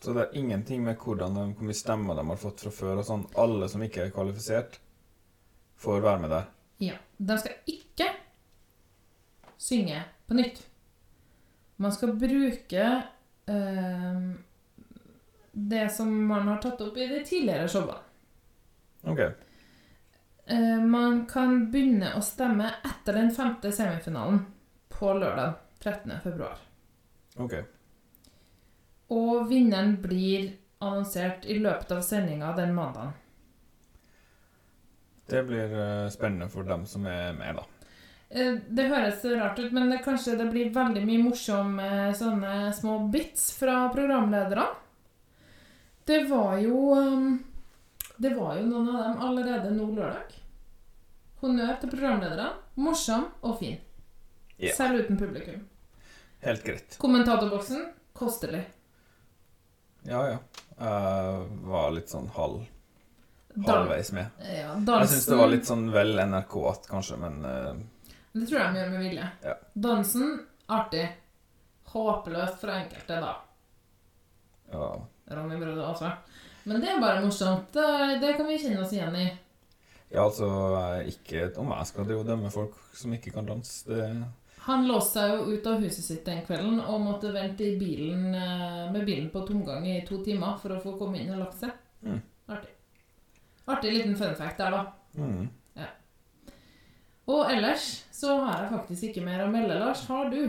[0.00, 3.00] Så det er ingenting med hvordan de, hvor mye stemmer de har fått fra før.
[3.00, 3.26] og sånn.
[3.38, 4.78] Alle som ikke er kvalifisert,
[5.78, 6.50] får være med der.
[6.82, 6.98] Ja.
[7.18, 8.06] De skal ikke
[9.58, 10.60] synge på nytt.
[11.82, 12.84] Man skal bruke
[13.46, 14.20] eh,
[15.52, 17.98] det som man har tatt opp i de tidligere showene.
[19.02, 19.20] Ok.
[20.46, 24.44] Eh, man kan begynne å stemme etter den femte semifinalen
[24.94, 26.20] på lørdag 13.
[26.22, 26.62] februar.
[29.38, 30.50] Og vinneren blir
[30.82, 33.12] annonsert i løpet av sendinga den mandagen.
[35.28, 37.64] Det blir eh, spennende for dem som er med, da.
[38.30, 42.98] Eh, Det høres rart ut, men det, kanskje det blir veldig mye morsomme sånne små
[43.12, 44.68] bits fra programlederne.
[46.08, 47.44] Det var jo um,
[48.16, 50.32] Det var jo noen av dem allerede nå lørdag.
[51.42, 52.48] Honnør til programlederne.
[52.80, 53.76] Morsom og fin.
[54.56, 54.72] Ja.
[54.74, 55.60] Selv uten publikum.
[56.42, 56.96] Helt greit.
[56.98, 57.84] Kommentatorboksen
[58.18, 58.64] kostelig.
[60.02, 60.38] Ja, ja.
[60.78, 62.62] Jeg var litt sånn halv,
[63.66, 64.42] halvveis med.
[64.46, 67.72] Ja, Jeg syns det var litt sånn vel NRK-att, kanskje, men uh,
[68.34, 69.30] Det tror jeg de gjør med vilje.
[69.42, 69.56] Ja.
[69.88, 70.36] Dansen
[70.68, 71.08] artig.
[71.88, 73.34] Håpløst for enkelte, da.
[74.72, 74.88] ja.
[75.28, 76.10] Ronny Brødre også.
[76.68, 77.72] Men det er bare morsomt.
[77.72, 79.26] Det, det kan vi kjenne oss igjen i.
[80.12, 80.48] ja, altså
[81.08, 83.88] Ikke om jeg skal og dømme folk som ikke kan danse.
[83.88, 84.04] Det
[84.68, 88.34] Han låste seg jo ut av huset sitt den kvelden og måtte vente i bilen,
[88.36, 91.62] eh, med bilen på tomgang i to timer for å få komme inn og lagt
[91.62, 91.72] seg.
[92.04, 92.20] Mm.
[92.52, 92.74] Artig.
[93.68, 94.84] Artig liten fun fact der, da.
[95.16, 95.48] mm.
[97.28, 100.06] Og ellers så har jeg faktisk ikke mer å melde, Lars.
[100.08, 100.46] Har du?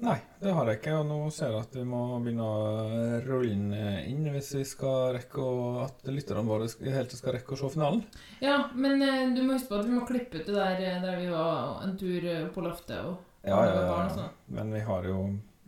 [0.00, 0.94] Nei, det har jeg ikke.
[1.02, 5.44] Og nå ser jeg at vi må begynne å rulle inn hvis vi skal rekke
[5.44, 5.54] å,
[5.84, 8.02] at lytterne våre helt skal rekke å se finalen.
[8.44, 10.98] Ja, men eh, du må huske på at vi må klippe ut det der eh,
[11.04, 14.30] der vi var en tur eh, på loftet og Ja, ja, ja, barn sånn.
[14.56, 15.18] Men vi har jo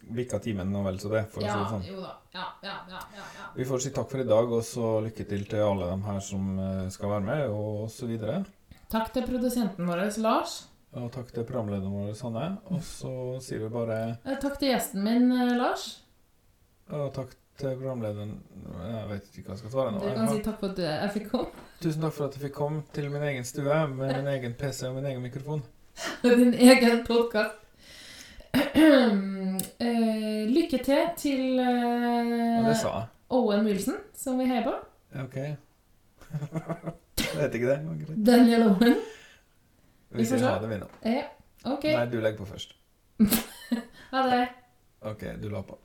[0.08, 1.82] bikka timen og vel så det, for å si det sånn.
[1.90, 2.14] jo da.
[2.34, 3.48] Ja, ja, ja, ja, ja.
[3.56, 6.20] Vi får si takk for i dag, og så lykke til til alle dem her
[6.24, 8.40] som eh, skal være med, og så videre.
[8.88, 10.54] Takk til produsenten vår, Lars.
[10.96, 12.46] Og takk til programlederen vår, Sanne.
[12.72, 13.10] Og så
[13.44, 15.84] sier vi bare Eh, Takk til gjesten min, eh, Lars.
[16.88, 18.38] Og takk til programlederen
[18.80, 20.00] Jeg vet ikke hva jeg skal svare nå.
[20.00, 21.64] Du kan si takk for at jeg fikk komme.
[21.82, 24.86] Tusen takk for at jeg fikk komme til min egen stue med min egen PC
[24.88, 25.60] og min egen mikrofon.
[26.24, 27.58] Og Din egen podkast.
[29.78, 33.06] Eh, lykke til til det eh, jeg.
[33.30, 34.74] Owen Wilson, som vi heier på.
[35.22, 35.34] OK.
[37.18, 37.78] jeg vet ikke det.
[38.06, 38.26] greit.
[38.26, 38.96] Daniel Owen.
[40.10, 40.88] Vi sier ha det, vi nå.
[41.04, 41.22] Ja,
[41.64, 41.84] ok.
[41.84, 42.76] Nei, du legger på først.
[44.10, 44.44] Ha det.
[45.04, 45.78] OK, du la på.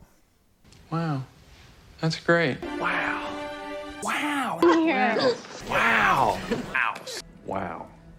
[0.91, 1.19] Wow.
[1.99, 2.61] That's great.
[2.79, 3.27] Wow.
[4.03, 4.59] Wow.
[4.63, 5.37] Wow.
[5.69, 6.37] Wow.
[7.45, 7.92] Wow.